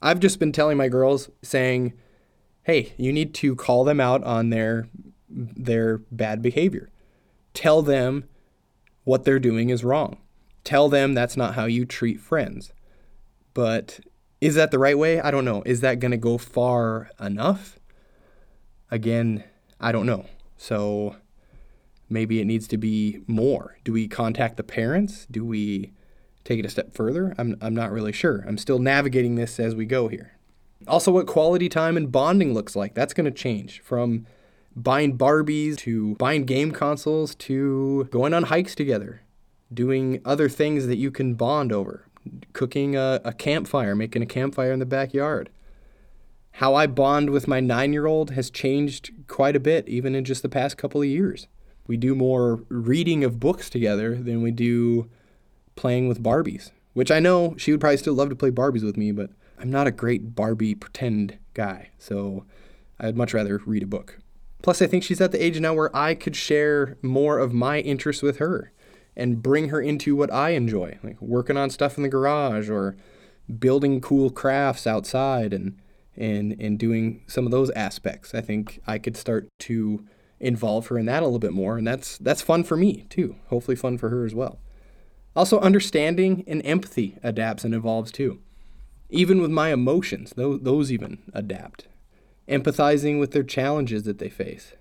I've 0.00 0.20
just 0.20 0.38
been 0.38 0.52
telling 0.52 0.76
my 0.76 0.88
girls 0.88 1.30
saying, 1.42 1.92
"Hey, 2.64 2.92
you 2.96 3.12
need 3.12 3.34
to 3.34 3.54
call 3.54 3.84
them 3.84 4.00
out 4.00 4.22
on 4.24 4.50
their 4.50 4.88
their 5.28 5.98
bad 6.10 6.42
behavior. 6.42 6.90
Tell 7.54 7.82
them 7.82 8.24
what 9.04 9.24
they're 9.24 9.38
doing 9.38 9.70
is 9.70 9.84
wrong. 9.84 10.18
Tell 10.64 10.88
them 10.88 11.14
that's 11.14 11.36
not 11.36 11.54
how 11.54 11.66
you 11.66 11.84
treat 11.84 12.20
friends." 12.20 12.72
But 13.54 14.00
is 14.40 14.54
that 14.56 14.70
the 14.70 14.78
right 14.78 14.98
way? 14.98 15.20
I 15.20 15.30
don't 15.30 15.44
know. 15.44 15.62
Is 15.64 15.80
that 15.82 16.00
going 16.00 16.10
to 16.10 16.16
go 16.16 16.38
far 16.38 17.10
enough? 17.20 17.78
Again, 18.90 19.44
I 19.80 19.92
don't 19.92 20.06
know. 20.06 20.26
So 20.56 21.16
maybe 22.08 22.40
it 22.40 22.44
needs 22.44 22.66
to 22.68 22.76
be 22.76 23.20
more. 23.26 23.76
Do 23.84 23.92
we 23.92 24.08
contact 24.08 24.56
the 24.56 24.62
parents? 24.62 25.26
Do 25.30 25.44
we 25.44 25.92
take 26.44 26.58
it 26.58 26.66
a 26.66 26.68
step 26.68 26.94
further? 26.94 27.34
I'm, 27.38 27.56
I'm 27.60 27.74
not 27.74 27.92
really 27.92 28.12
sure. 28.12 28.44
I'm 28.46 28.58
still 28.58 28.78
navigating 28.78 29.34
this 29.34 29.58
as 29.60 29.74
we 29.74 29.86
go 29.86 30.08
here. 30.08 30.32
Also, 30.88 31.12
what 31.12 31.26
quality 31.26 31.68
time 31.68 31.96
and 31.96 32.10
bonding 32.10 32.54
looks 32.54 32.74
like. 32.74 32.94
That's 32.94 33.14
going 33.14 33.24
to 33.26 33.30
change 33.30 33.80
from 33.80 34.26
buying 34.74 35.16
Barbies 35.16 35.76
to 35.78 36.16
buying 36.16 36.44
game 36.44 36.72
consoles 36.72 37.34
to 37.36 38.08
going 38.10 38.34
on 38.34 38.44
hikes 38.44 38.74
together, 38.74 39.22
doing 39.72 40.20
other 40.24 40.48
things 40.48 40.86
that 40.86 40.96
you 40.96 41.10
can 41.10 41.34
bond 41.34 41.72
over, 41.72 42.06
cooking 42.52 42.96
a, 42.96 43.20
a 43.24 43.32
campfire, 43.32 43.94
making 43.94 44.22
a 44.22 44.26
campfire 44.26 44.72
in 44.72 44.80
the 44.80 44.86
backyard 44.86 45.50
how 46.56 46.74
I 46.74 46.86
bond 46.86 47.30
with 47.30 47.48
my 47.48 47.60
nine 47.60 47.92
year 47.92 48.06
old 48.06 48.32
has 48.32 48.50
changed 48.50 49.10
quite 49.26 49.56
a 49.56 49.60
bit, 49.60 49.88
even 49.88 50.14
in 50.14 50.24
just 50.24 50.42
the 50.42 50.48
past 50.48 50.76
couple 50.76 51.00
of 51.00 51.08
years. 51.08 51.48
We 51.86 51.96
do 51.96 52.14
more 52.14 52.62
reading 52.68 53.24
of 53.24 53.40
books 53.40 53.70
together 53.70 54.14
than 54.14 54.42
we 54.42 54.50
do 54.50 55.08
playing 55.76 56.08
with 56.08 56.22
Barbies, 56.22 56.70
which 56.92 57.10
I 57.10 57.20
know 57.20 57.54
she 57.56 57.70
would 57.70 57.80
probably 57.80 57.96
still 57.96 58.14
love 58.14 58.28
to 58.30 58.36
play 58.36 58.50
Barbies 58.50 58.84
with 58.84 58.96
me, 58.96 59.12
but 59.12 59.30
I'm 59.58 59.70
not 59.70 59.86
a 59.86 59.92
great 59.92 60.34
Barbie 60.34 60.74
pretend 60.74 61.38
guy, 61.54 61.90
so 61.98 62.44
I'd 62.98 63.16
much 63.16 63.34
rather 63.34 63.60
read 63.64 63.82
a 63.82 63.86
book. 63.86 64.18
Plus, 64.62 64.80
I 64.80 64.86
think 64.86 65.02
she's 65.02 65.20
at 65.20 65.32
the 65.32 65.44
age 65.44 65.58
now 65.58 65.74
where 65.74 65.94
I 65.94 66.14
could 66.14 66.36
share 66.36 66.96
more 67.02 67.38
of 67.38 67.52
my 67.52 67.80
interests 67.80 68.22
with 68.22 68.38
her 68.38 68.72
and 69.16 69.42
bring 69.42 69.68
her 69.68 69.80
into 69.80 70.16
what 70.16 70.32
I 70.32 70.50
enjoy, 70.50 70.98
like 71.02 71.20
working 71.20 71.56
on 71.56 71.70
stuff 71.70 71.96
in 71.96 72.02
the 72.02 72.08
garage 72.08 72.70
or 72.70 72.96
building 73.58 74.00
cool 74.00 74.30
crafts 74.30 74.86
outside 74.86 75.52
and 75.52 75.78
and 76.16 76.54
and 76.60 76.78
doing 76.78 77.22
some 77.26 77.44
of 77.44 77.50
those 77.50 77.70
aspects. 77.70 78.34
I 78.34 78.40
think 78.40 78.80
I 78.86 78.98
could 78.98 79.16
start 79.16 79.48
to 79.60 80.06
involve 80.40 80.88
her 80.88 80.98
in 80.98 81.06
that 81.06 81.22
a 81.22 81.26
little 81.26 81.38
bit 81.38 81.52
more, 81.52 81.76
and 81.76 81.86
that's 81.86 82.18
that's 82.18 82.42
fun 82.42 82.64
for 82.64 82.76
me 82.76 83.06
too. 83.10 83.36
Hopefully, 83.48 83.76
fun 83.76 83.98
for 83.98 84.10
her 84.10 84.24
as 84.24 84.34
well. 84.34 84.60
Also, 85.34 85.58
understanding 85.60 86.44
and 86.46 86.64
empathy 86.64 87.16
adapts 87.22 87.64
and 87.64 87.74
evolves 87.74 88.12
too. 88.12 88.40
Even 89.08 89.40
with 89.40 89.50
my 89.50 89.72
emotions, 89.72 90.32
those, 90.36 90.92
even 90.92 91.18
adapt. 91.32 91.86
Empathizing 92.48 93.18
with 93.18 93.32
their 93.32 93.42
challenges 93.42 94.02
that 94.04 94.18
they 94.18 94.28
face. 94.28 94.74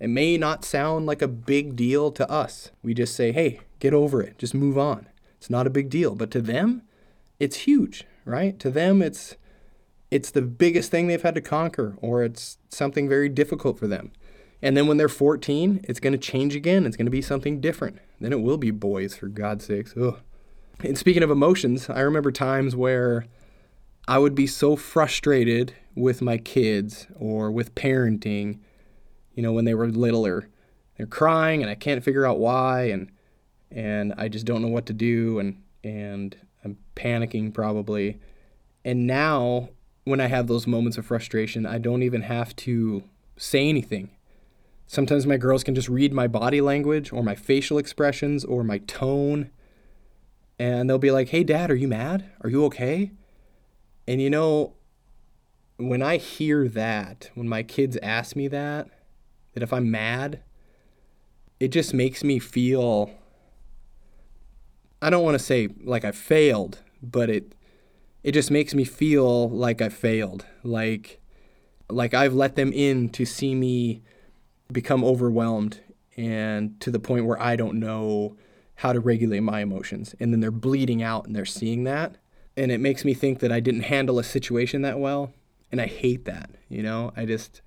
It 0.00 0.08
may 0.08 0.36
not 0.36 0.64
sound 0.64 1.06
like 1.06 1.22
a 1.22 1.28
big 1.28 1.76
deal 1.76 2.10
to 2.12 2.28
us. 2.30 2.70
We 2.82 2.94
just 2.94 3.14
say, 3.14 3.32
hey, 3.32 3.60
get 3.78 3.94
over 3.94 4.20
it, 4.20 4.38
just 4.38 4.54
move 4.54 4.76
on. 4.76 5.06
It's 5.38 5.50
not 5.50 5.66
a 5.66 5.70
big 5.70 5.90
deal. 5.90 6.14
But 6.14 6.30
to 6.32 6.40
them, 6.40 6.82
it's 7.38 7.58
huge, 7.58 8.04
right? 8.24 8.58
To 8.60 8.70
them, 8.70 9.02
it's 9.02 9.36
it's 10.10 10.30
the 10.30 10.42
biggest 10.42 10.90
thing 10.90 11.06
they've 11.06 11.20
had 11.20 11.34
to 11.34 11.40
conquer, 11.40 11.96
or 12.00 12.22
it's 12.22 12.58
something 12.68 13.08
very 13.08 13.28
difficult 13.28 13.78
for 13.78 13.88
them. 13.88 14.12
And 14.62 14.76
then 14.76 14.86
when 14.86 14.96
they're 14.96 15.08
14, 15.08 15.80
it's 15.84 15.98
going 15.98 16.12
to 16.12 16.18
change 16.18 16.54
again. 16.54 16.86
It's 16.86 16.96
going 16.96 17.06
to 17.06 17.10
be 17.10 17.20
something 17.20 17.60
different. 17.60 17.98
Then 18.20 18.32
it 18.32 18.40
will 18.40 18.58
be 18.58 18.70
boys, 18.70 19.16
for 19.16 19.28
God's 19.28 19.66
sakes. 19.66 19.94
Ugh. 19.96 20.18
And 20.82 20.98
speaking 20.98 21.22
of 21.22 21.30
emotions, 21.30 21.88
I 21.88 22.00
remember 22.00 22.32
times 22.32 22.74
where 22.74 23.26
I 24.06 24.18
would 24.18 24.34
be 24.34 24.46
so 24.46 24.76
frustrated 24.76 25.74
with 25.94 26.20
my 26.20 26.36
kids 26.38 27.06
or 27.18 27.50
with 27.50 27.74
parenting, 27.74 28.58
you 29.34 29.42
know, 29.42 29.52
when 29.52 29.64
they 29.64 29.74
were 29.74 29.88
littler. 29.88 30.48
They're 30.96 31.06
crying 31.06 31.62
and 31.62 31.70
I 31.70 31.74
can't 31.74 32.04
figure 32.04 32.26
out 32.26 32.38
why 32.38 32.84
and 32.84 33.10
and 33.70 34.14
I 34.16 34.28
just 34.28 34.46
don't 34.46 34.62
know 34.62 34.68
what 34.68 34.86
to 34.86 34.92
do 34.92 35.38
and 35.38 35.60
and 35.82 36.36
I'm 36.64 36.78
panicking 36.94 37.52
probably. 37.52 38.18
And 38.84 39.06
now 39.06 39.70
when 40.04 40.20
I 40.20 40.26
have 40.26 40.46
those 40.46 40.66
moments 40.66 40.98
of 40.98 41.06
frustration, 41.06 41.66
I 41.66 41.78
don't 41.78 42.02
even 42.02 42.22
have 42.22 42.54
to 42.56 43.04
say 43.36 43.68
anything. 43.68 44.10
Sometimes 44.86 45.26
my 45.26 45.36
girls 45.36 45.64
can 45.64 45.74
just 45.74 45.88
read 45.88 46.12
my 46.12 46.26
body 46.26 46.60
language 46.60 47.12
or 47.12 47.22
my 47.22 47.34
facial 47.34 47.78
expressions 47.78 48.44
or 48.44 48.62
my 48.62 48.78
tone. 48.78 49.50
And 50.58 50.88
they'll 50.88 50.98
be 50.98 51.10
like, 51.10 51.30
hey, 51.30 51.42
dad, 51.42 51.70
are 51.70 51.74
you 51.74 51.88
mad? 51.88 52.30
Are 52.42 52.50
you 52.50 52.64
okay? 52.66 53.12
And 54.06 54.20
you 54.20 54.30
know, 54.30 54.74
when 55.76 56.02
I 56.02 56.18
hear 56.18 56.68
that, 56.68 57.30
when 57.34 57.48
my 57.48 57.62
kids 57.62 57.96
ask 58.02 58.36
me 58.36 58.48
that, 58.48 58.88
that 59.54 59.62
if 59.62 59.72
I'm 59.72 59.90
mad, 59.90 60.40
it 61.58 61.68
just 61.68 61.94
makes 61.94 62.22
me 62.22 62.38
feel 62.38 63.10
I 65.00 65.10
don't 65.10 65.22
want 65.22 65.34
to 65.34 65.44
say 65.44 65.68
like 65.82 66.04
I 66.04 66.12
failed, 66.12 66.78
but 67.02 67.28
it 67.28 67.54
it 68.22 68.32
just 68.32 68.50
makes 68.50 68.74
me 68.74 68.84
feel 68.84 69.50
like 69.50 69.82
I 69.82 69.90
failed. 69.90 70.46
Like 70.62 71.20
like 71.90 72.14
I've 72.14 72.32
let 72.32 72.56
them 72.56 72.72
in 72.72 73.10
to 73.10 73.26
see 73.26 73.54
me 73.54 74.02
become 74.72 75.04
overwhelmed 75.04 75.80
and 76.16 76.80
to 76.80 76.90
the 76.90 76.98
point 76.98 77.26
where 77.26 77.40
I 77.40 77.56
don't 77.56 77.78
know 77.78 78.36
how 78.76 78.92
to 78.92 79.00
regulate 79.00 79.40
my 79.40 79.60
emotions. 79.60 80.14
And 80.18 80.32
then 80.32 80.40
they're 80.40 80.50
bleeding 80.50 81.02
out 81.02 81.26
and 81.26 81.34
they're 81.34 81.44
seeing 81.44 81.84
that. 81.84 82.16
And 82.56 82.70
it 82.70 82.80
makes 82.80 83.04
me 83.04 83.14
think 83.14 83.40
that 83.40 83.52
I 83.52 83.60
didn't 83.60 83.82
handle 83.82 84.18
a 84.18 84.24
situation 84.24 84.82
that 84.82 84.98
well. 84.98 85.32
And 85.70 85.80
I 85.80 85.86
hate 85.86 86.24
that. 86.24 86.50
You 86.68 86.82
know, 86.82 87.12
I 87.16 87.24
just, 87.24 87.62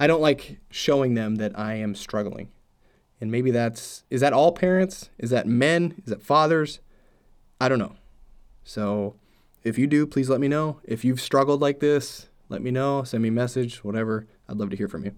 I 0.00 0.06
don't 0.06 0.20
like 0.20 0.58
showing 0.70 1.14
them 1.14 1.36
that 1.36 1.56
I 1.58 1.74
am 1.74 1.94
struggling. 1.94 2.48
And 3.20 3.30
maybe 3.30 3.52
that's, 3.52 4.02
is 4.10 4.20
that 4.20 4.32
all 4.32 4.50
parents? 4.50 5.10
Is 5.18 5.30
that 5.30 5.46
men? 5.46 5.94
Is 6.04 6.10
that 6.10 6.22
fathers? 6.22 6.80
I 7.60 7.68
don't 7.68 7.78
know. 7.78 7.94
So 8.64 9.14
if 9.62 9.78
you 9.78 9.86
do, 9.86 10.06
please 10.06 10.28
let 10.28 10.40
me 10.40 10.48
know. 10.48 10.80
If 10.82 11.04
you've 11.04 11.20
struggled 11.20 11.60
like 11.60 11.78
this, 11.78 12.28
let 12.48 12.62
me 12.62 12.72
know. 12.72 13.04
Send 13.04 13.22
me 13.22 13.28
a 13.28 13.32
message, 13.32 13.84
whatever. 13.84 14.26
I'd 14.48 14.56
love 14.56 14.70
to 14.70 14.76
hear 14.76 14.88
from 14.88 15.04
you. 15.04 15.12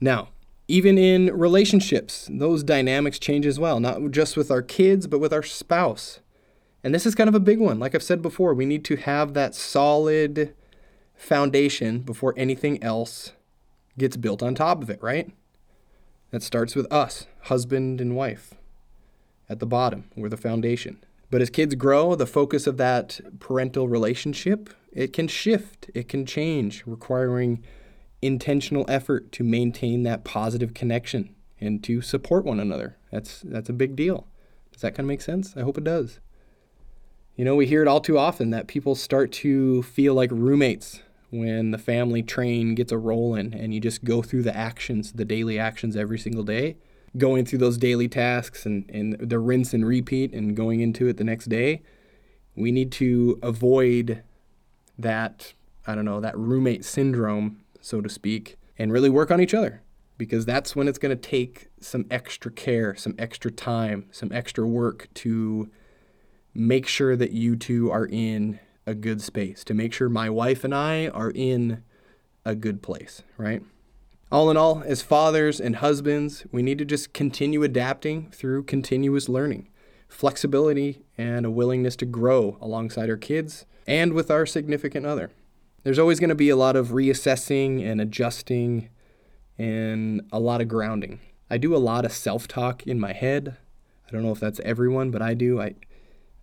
Now, 0.00 0.28
even 0.68 0.96
in 0.96 1.26
relationships, 1.36 2.28
those 2.30 2.62
dynamics 2.62 3.18
change 3.18 3.44
as 3.44 3.58
well, 3.58 3.80
not 3.80 4.10
just 4.10 4.36
with 4.36 4.50
our 4.50 4.62
kids, 4.62 5.06
but 5.06 5.18
with 5.18 5.32
our 5.32 5.42
spouse. 5.42 6.20
And 6.82 6.94
this 6.94 7.04
is 7.04 7.14
kind 7.14 7.28
of 7.28 7.34
a 7.34 7.40
big 7.40 7.58
one. 7.58 7.78
Like 7.78 7.94
I've 7.94 8.02
said 8.02 8.22
before, 8.22 8.54
we 8.54 8.66
need 8.66 8.84
to 8.86 8.96
have 8.96 9.34
that 9.34 9.54
solid 9.54 10.54
foundation 11.14 12.00
before 12.00 12.32
anything 12.36 12.82
else 12.82 13.32
gets 13.98 14.16
built 14.16 14.42
on 14.42 14.54
top 14.54 14.82
of 14.82 14.88
it, 14.88 15.02
right? 15.02 15.30
That 16.30 16.42
starts 16.42 16.74
with 16.74 16.90
us, 16.90 17.26
husband 17.42 18.00
and 18.00 18.16
wife. 18.16 18.54
At 19.48 19.58
the 19.58 19.66
bottom, 19.66 20.04
we're 20.16 20.28
the 20.28 20.36
foundation. 20.36 21.04
But 21.30 21.42
as 21.42 21.50
kids 21.50 21.74
grow, 21.74 22.14
the 22.14 22.26
focus 22.26 22.66
of 22.66 22.76
that 22.78 23.20
parental 23.40 23.88
relationship, 23.88 24.70
it 24.92 25.12
can 25.12 25.28
shift, 25.28 25.90
it 25.94 26.08
can 26.08 26.24
change, 26.24 26.84
requiring 26.86 27.62
intentional 28.22 28.84
effort 28.88 29.32
to 29.32 29.44
maintain 29.44 30.02
that 30.02 30.24
positive 30.24 30.74
connection 30.74 31.34
and 31.60 31.82
to 31.84 32.00
support 32.00 32.44
one 32.44 32.60
another. 32.60 32.96
That's 33.10 33.40
that's 33.42 33.68
a 33.68 33.74
big 33.74 33.96
deal. 33.96 34.26
Does 34.72 34.82
that 34.82 34.92
kind 34.92 35.00
of 35.00 35.08
make 35.08 35.22
sense? 35.22 35.56
I 35.56 35.60
hope 35.60 35.78
it 35.78 35.84
does. 35.84 36.20
You 37.36 37.44
know, 37.44 37.56
we 37.56 37.66
hear 37.66 37.82
it 37.82 37.88
all 37.88 38.00
too 38.00 38.18
often 38.18 38.50
that 38.50 38.66
people 38.66 38.94
start 38.94 39.32
to 39.32 39.82
feel 39.82 40.14
like 40.14 40.30
roommates 40.30 41.02
when 41.30 41.70
the 41.70 41.78
family 41.78 42.22
train 42.22 42.74
gets 42.74 42.92
a 42.92 42.98
rolling 42.98 43.54
and 43.54 43.72
you 43.72 43.80
just 43.80 44.04
go 44.04 44.20
through 44.20 44.42
the 44.42 44.56
actions, 44.56 45.12
the 45.12 45.24
daily 45.24 45.58
actions 45.58 45.96
every 45.96 46.18
single 46.18 46.42
day, 46.42 46.76
going 47.16 47.44
through 47.44 47.60
those 47.60 47.78
daily 47.78 48.08
tasks 48.08 48.66
and, 48.66 48.88
and 48.90 49.16
the 49.18 49.38
rinse 49.38 49.72
and 49.72 49.86
repeat 49.86 50.32
and 50.32 50.56
going 50.56 50.80
into 50.80 51.06
it 51.08 51.16
the 51.16 51.24
next 51.24 51.46
day. 51.46 51.82
We 52.56 52.72
need 52.72 52.90
to 52.92 53.38
avoid 53.42 54.22
that, 54.98 55.54
I 55.86 55.94
don't 55.94 56.04
know, 56.04 56.20
that 56.20 56.36
roommate 56.36 56.84
syndrome 56.84 57.62
so 57.80 58.00
to 58.00 58.08
speak, 58.08 58.56
and 58.78 58.92
really 58.92 59.10
work 59.10 59.30
on 59.30 59.40
each 59.40 59.54
other 59.54 59.82
because 60.20 60.44
that's 60.44 60.76
when 60.76 60.86
it's 60.86 60.98
going 60.98 61.16
to 61.16 61.28
take 61.28 61.68
some 61.80 62.04
extra 62.10 62.52
care, 62.52 62.94
some 62.94 63.14
extra 63.18 63.50
time, 63.50 64.04
some 64.10 64.30
extra 64.32 64.66
work 64.66 65.08
to 65.14 65.70
make 66.52 66.86
sure 66.86 67.16
that 67.16 67.32
you 67.32 67.56
two 67.56 67.90
are 67.90 68.06
in 68.06 68.60
a 68.86 68.94
good 68.94 69.22
space, 69.22 69.64
to 69.64 69.72
make 69.72 69.94
sure 69.94 70.10
my 70.10 70.28
wife 70.28 70.62
and 70.62 70.74
I 70.74 71.08
are 71.08 71.30
in 71.34 71.82
a 72.44 72.54
good 72.54 72.82
place, 72.82 73.22
right? 73.38 73.62
All 74.30 74.50
in 74.50 74.58
all, 74.58 74.82
as 74.84 75.00
fathers 75.00 75.58
and 75.58 75.76
husbands, 75.76 76.44
we 76.52 76.62
need 76.62 76.76
to 76.78 76.84
just 76.84 77.14
continue 77.14 77.62
adapting 77.62 78.30
through 78.30 78.64
continuous 78.64 79.26
learning, 79.26 79.70
flexibility, 80.06 81.02
and 81.16 81.46
a 81.46 81.50
willingness 81.50 81.96
to 81.96 82.04
grow 82.04 82.58
alongside 82.60 83.08
our 83.08 83.16
kids 83.16 83.64
and 83.86 84.12
with 84.12 84.30
our 84.30 84.44
significant 84.44 85.06
other 85.06 85.30
there's 85.82 85.98
always 85.98 86.20
going 86.20 86.28
to 86.28 86.34
be 86.34 86.50
a 86.50 86.56
lot 86.56 86.76
of 86.76 86.88
reassessing 86.88 87.84
and 87.84 88.00
adjusting 88.00 88.88
and 89.58 90.22
a 90.32 90.40
lot 90.40 90.60
of 90.60 90.68
grounding. 90.68 91.20
I 91.50 91.58
do 91.58 91.74
a 91.74 91.78
lot 91.78 92.04
of 92.04 92.12
self-talk 92.12 92.86
in 92.86 93.00
my 93.00 93.12
head. 93.12 93.56
I 94.06 94.10
don't 94.10 94.22
know 94.22 94.32
if 94.32 94.40
that's 94.40 94.60
everyone, 94.60 95.10
but 95.10 95.22
I 95.22 95.34
do. 95.34 95.60
I 95.60 95.74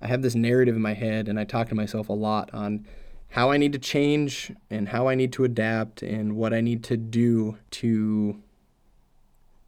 I 0.02 0.08
have 0.08 0.22
this 0.22 0.36
narrative 0.36 0.76
in 0.76 0.82
my 0.82 0.94
head 0.94 1.28
and 1.28 1.40
I 1.40 1.44
talk 1.44 1.70
to 1.70 1.76
myself 1.76 2.10
a 2.10 2.14
lot 2.14 2.54
on 2.54 2.86
how 3.30 3.52
I 3.52 3.58
need 3.58 3.74
to 3.74 3.80
change 3.80 4.52
and 4.70 4.90
how 4.90 5.08
I 5.08 5.16
need 5.16 5.34
to 5.34 5.44
adapt 5.44 6.02
and 6.02 6.36
what 6.36 6.54
I 6.54 6.62
need 6.62 6.84
to 6.86 6.98
do 6.98 7.58
to 7.72 8.42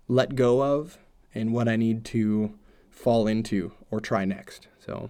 let 0.07 0.35
go 0.35 0.61
of 0.61 0.97
and 1.33 1.53
what 1.53 1.67
I 1.67 1.75
need 1.75 2.05
to 2.05 2.53
fall 2.89 3.27
into 3.27 3.73
or 3.91 3.99
try 3.99 4.25
next. 4.25 4.67
So 4.79 5.09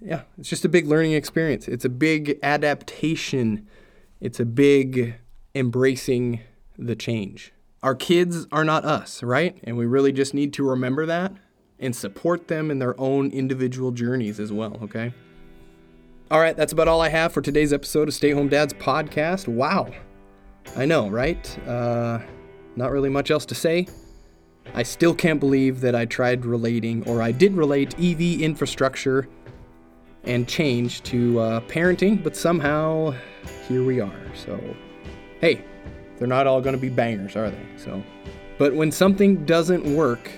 yeah, 0.00 0.22
it's 0.38 0.48
just 0.48 0.64
a 0.64 0.68
big 0.68 0.86
learning 0.86 1.12
experience. 1.12 1.68
It's 1.68 1.84
a 1.84 1.88
big 1.88 2.38
adaptation. 2.42 3.66
It's 4.20 4.40
a 4.40 4.44
big 4.44 5.14
embracing 5.54 6.40
the 6.76 6.94
change. 6.94 7.52
Our 7.82 7.94
kids 7.94 8.46
are 8.52 8.64
not 8.64 8.84
us, 8.84 9.22
right? 9.22 9.58
And 9.64 9.76
we 9.76 9.86
really 9.86 10.12
just 10.12 10.34
need 10.34 10.52
to 10.54 10.68
remember 10.68 11.06
that 11.06 11.32
and 11.78 11.94
support 11.94 12.48
them 12.48 12.70
in 12.70 12.78
their 12.78 13.00
own 13.00 13.30
individual 13.30 13.92
journeys 13.92 14.40
as 14.40 14.52
well, 14.52 14.76
okay? 14.82 15.12
All 16.30 16.40
right, 16.40 16.56
that's 16.56 16.72
about 16.72 16.88
all 16.88 17.00
I 17.00 17.08
have 17.08 17.32
for 17.32 17.40
today's 17.40 17.72
episode 17.72 18.08
of 18.08 18.14
Stay 18.14 18.32
Home 18.32 18.48
Dads 18.48 18.74
podcast. 18.74 19.48
Wow. 19.48 19.88
I 20.76 20.84
know, 20.84 21.08
right? 21.08 21.58
Uh, 21.66 22.18
not 22.76 22.90
really 22.90 23.08
much 23.08 23.30
else 23.30 23.46
to 23.46 23.54
say. 23.54 23.86
I 24.74 24.82
still 24.82 25.14
can't 25.14 25.40
believe 25.40 25.80
that 25.80 25.94
I 25.94 26.04
tried 26.04 26.44
relating, 26.44 27.08
or 27.08 27.22
I 27.22 27.32
did 27.32 27.54
relate 27.54 27.94
EV 27.98 28.42
infrastructure 28.42 29.26
and 30.24 30.48
change 30.48 31.02
to 31.04 31.40
uh, 31.40 31.60
parenting, 31.62 32.22
but 32.22 32.36
somehow 32.36 33.14
here 33.66 33.84
we 33.84 34.00
are. 34.00 34.20
So, 34.34 34.58
hey, 35.40 35.64
they're 36.18 36.28
not 36.28 36.46
all 36.46 36.60
going 36.60 36.74
to 36.74 36.80
be 36.80 36.88
bangers, 36.88 37.36
are 37.36 37.50
they? 37.50 37.66
So, 37.76 38.02
but 38.58 38.74
when 38.74 38.90
something 38.90 39.44
doesn't 39.46 39.84
work, 39.94 40.30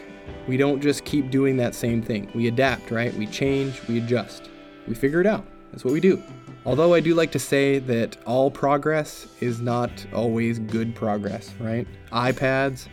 we 0.46 0.56
don't 0.56 0.80
just 0.80 1.04
keep 1.04 1.30
doing 1.30 1.56
that 1.56 1.74
same 1.74 2.02
thing. 2.02 2.30
We 2.34 2.48
adapt, 2.48 2.90
right? 2.90 3.14
We 3.14 3.26
change, 3.26 3.80
we 3.88 3.98
adjust, 3.98 4.50
we 4.86 4.94
figure 4.94 5.20
it 5.20 5.26
out. 5.26 5.46
That's 5.70 5.84
what 5.84 5.92
we 5.92 6.00
do. 6.00 6.22
Although 6.66 6.92
I 6.92 7.00
do 7.00 7.14
like 7.14 7.32
to 7.32 7.38
say 7.38 7.78
that 7.78 8.18
all 8.26 8.50
progress 8.50 9.26
is 9.40 9.60
not 9.60 9.90
always 10.12 10.58
good 10.58 10.94
progress, 10.94 11.54
right? 11.58 11.86
iPads, 12.12 12.88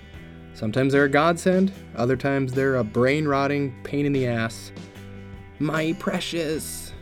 sometimes 0.54 0.94
they're 0.94 1.04
a 1.04 1.10
godsend, 1.10 1.74
other 1.96 2.16
times 2.16 2.54
they're 2.54 2.78
a 2.78 2.84
brain 2.84 3.28
rotting 3.28 3.76
pain 3.84 4.06
in 4.06 4.14
the 4.14 4.26
ass. 4.28 4.72
My 5.60 5.94
precious 6.00 6.94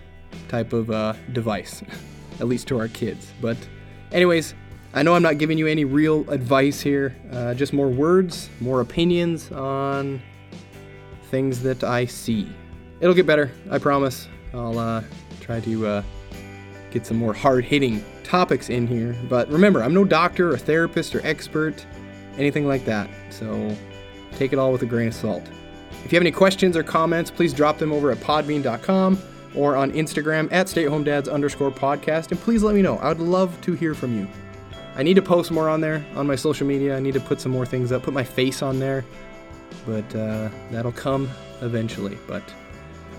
type 0.48 0.74
of 0.74 0.90
uh, 0.92 1.14
device, 1.34 1.84
at 2.40 2.48
least 2.48 2.68
to 2.70 2.80
our 2.80 2.88
kids. 2.88 3.34
But, 3.42 3.58
anyways, 4.12 4.54
I 4.94 5.04
know 5.04 5.14
I'm 5.14 5.24
not 5.24 5.38
giving 5.38 5.58
you 5.58 5.68
any 5.68 5.84
real 5.84 6.30
advice 6.30 6.80
here, 6.80 7.16
uh, 7.32 7.54
just 7.54 7.74
more 7.74 7.90
words, 7.90 8.50
more 8.62 8.82
opinions 8.82 9.52
on 9.52 10.22
things 11.30 11.62
that 11.64 11.84
I 11.84 12.06
see. 12.06 12.48
It'll 13.02 13.14
get 13.14 13.26
better, 13.26 13.52
I 13.70 13.78
promise. 13.78 14.30
I'll 14.54 14.80
uh, 14.80 15.04
try 15.42 15.60
to 15.60 15.88
uh, 15.88 16.04
get 16.92 17.06
some 17.06 17.18
more 17.18 17.34
hard 17.34 17.66
hitting 17.66 18.06
topics 18.24 18.70
in 18.70 18.88
here. 18.88 19.16
But 19.28 19.50
remember, 19.50 19.84
I'm 19.84 19.94
no 19.94 20.06
doctor 20.06 20.54
or 20.54 20.58
therapist 20.58 21.14
or 21.14 21.20
expert, 21.26 21.86
anything 22.38 22.66
like 22.66 22.86
that. 22.86 23.10
So 23.30 23.76
take 24.38 24.54
it 24.54 24.60
all 24.60 24.72
with 24.72 24.84
a 24.84 24.86
grain 24.86 25.10
of 25.10 25.14
salt. 25.14 25.44
If 26.06 26.14
you 26.14 26.18
have 26.18 26.24
any 26.24 26.32
questions 26.32 26.78
or 26.78 26.84
comments, 26.84 27.32
please 27.32 27.52
drop 27.52 27.80
them 27.80 27.92
over 27.92 28.12
at 28.12 28.20
podbean.com 28.20 29.20
or 29.56 29.76
on 29.76 29.92
Instagram 29.92 30.48
at 30.52 30.68
stayhomedads 30.68 31.32
underscore 31.32 31.72
podcast. 31.72 32.30
And 32.30 32.40
please 32.40 32.62
let 32.62 32.76
me 32.76 32.84
know. 32.84 32.98
I 33.00 33.10
would 33.10 33.20
love 33.20 33.60
to 33.62 33.74
hear 33.74 33.96
from 33.96 34.16
you. 34.18 34.28
I 34.96 35.02
need 35.02 35.16
to 35.16 35.24
post 35.24 35.52
more 35.52 35.68
on 35.68 35.82
there 35.82 36.06
on 36.16 36.28
my 36.28 36.36
social 36.36 36.68
media. 36.68 36.96
I 36.96 37.00
need 37.00 37.16
to 37.16 37.20
put 37.20 37.42
some 37.42 37.52
more 37.52 37.66
things 37.66 37.92
up, 37.92 38.04
put 38.04 38.14
my 38.14 38.24
face 38.24 38.62
on 38.62 38.80
there. 38.80 39.04
But 39.88 40.16
uh, 40.16 40.50
that'll 40.70 40.92
come 40.92 41.30
eventually. 41.62 42.18
But 42.28 42.44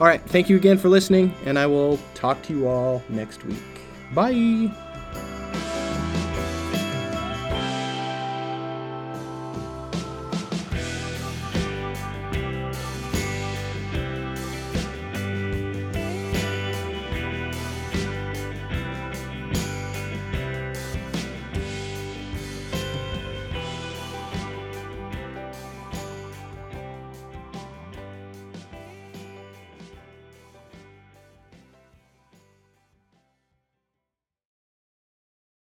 all 0.00 0.06
right, 0.06 0.22
thank 0.22 0.48
you 0.48 0.56
again 0.56 0.78
for 0.78 0.88
listening, 0.88 1.34
and 1.44 1.58
I 1.58 1.66
will 1.66 1.98
talk 2.14 2.40
to 2.42 2.52
you 2.52 2.68
all 2.68 3.02
next 3.08 3.44
week. 3.44 3.62
Bye. 4.14 4.70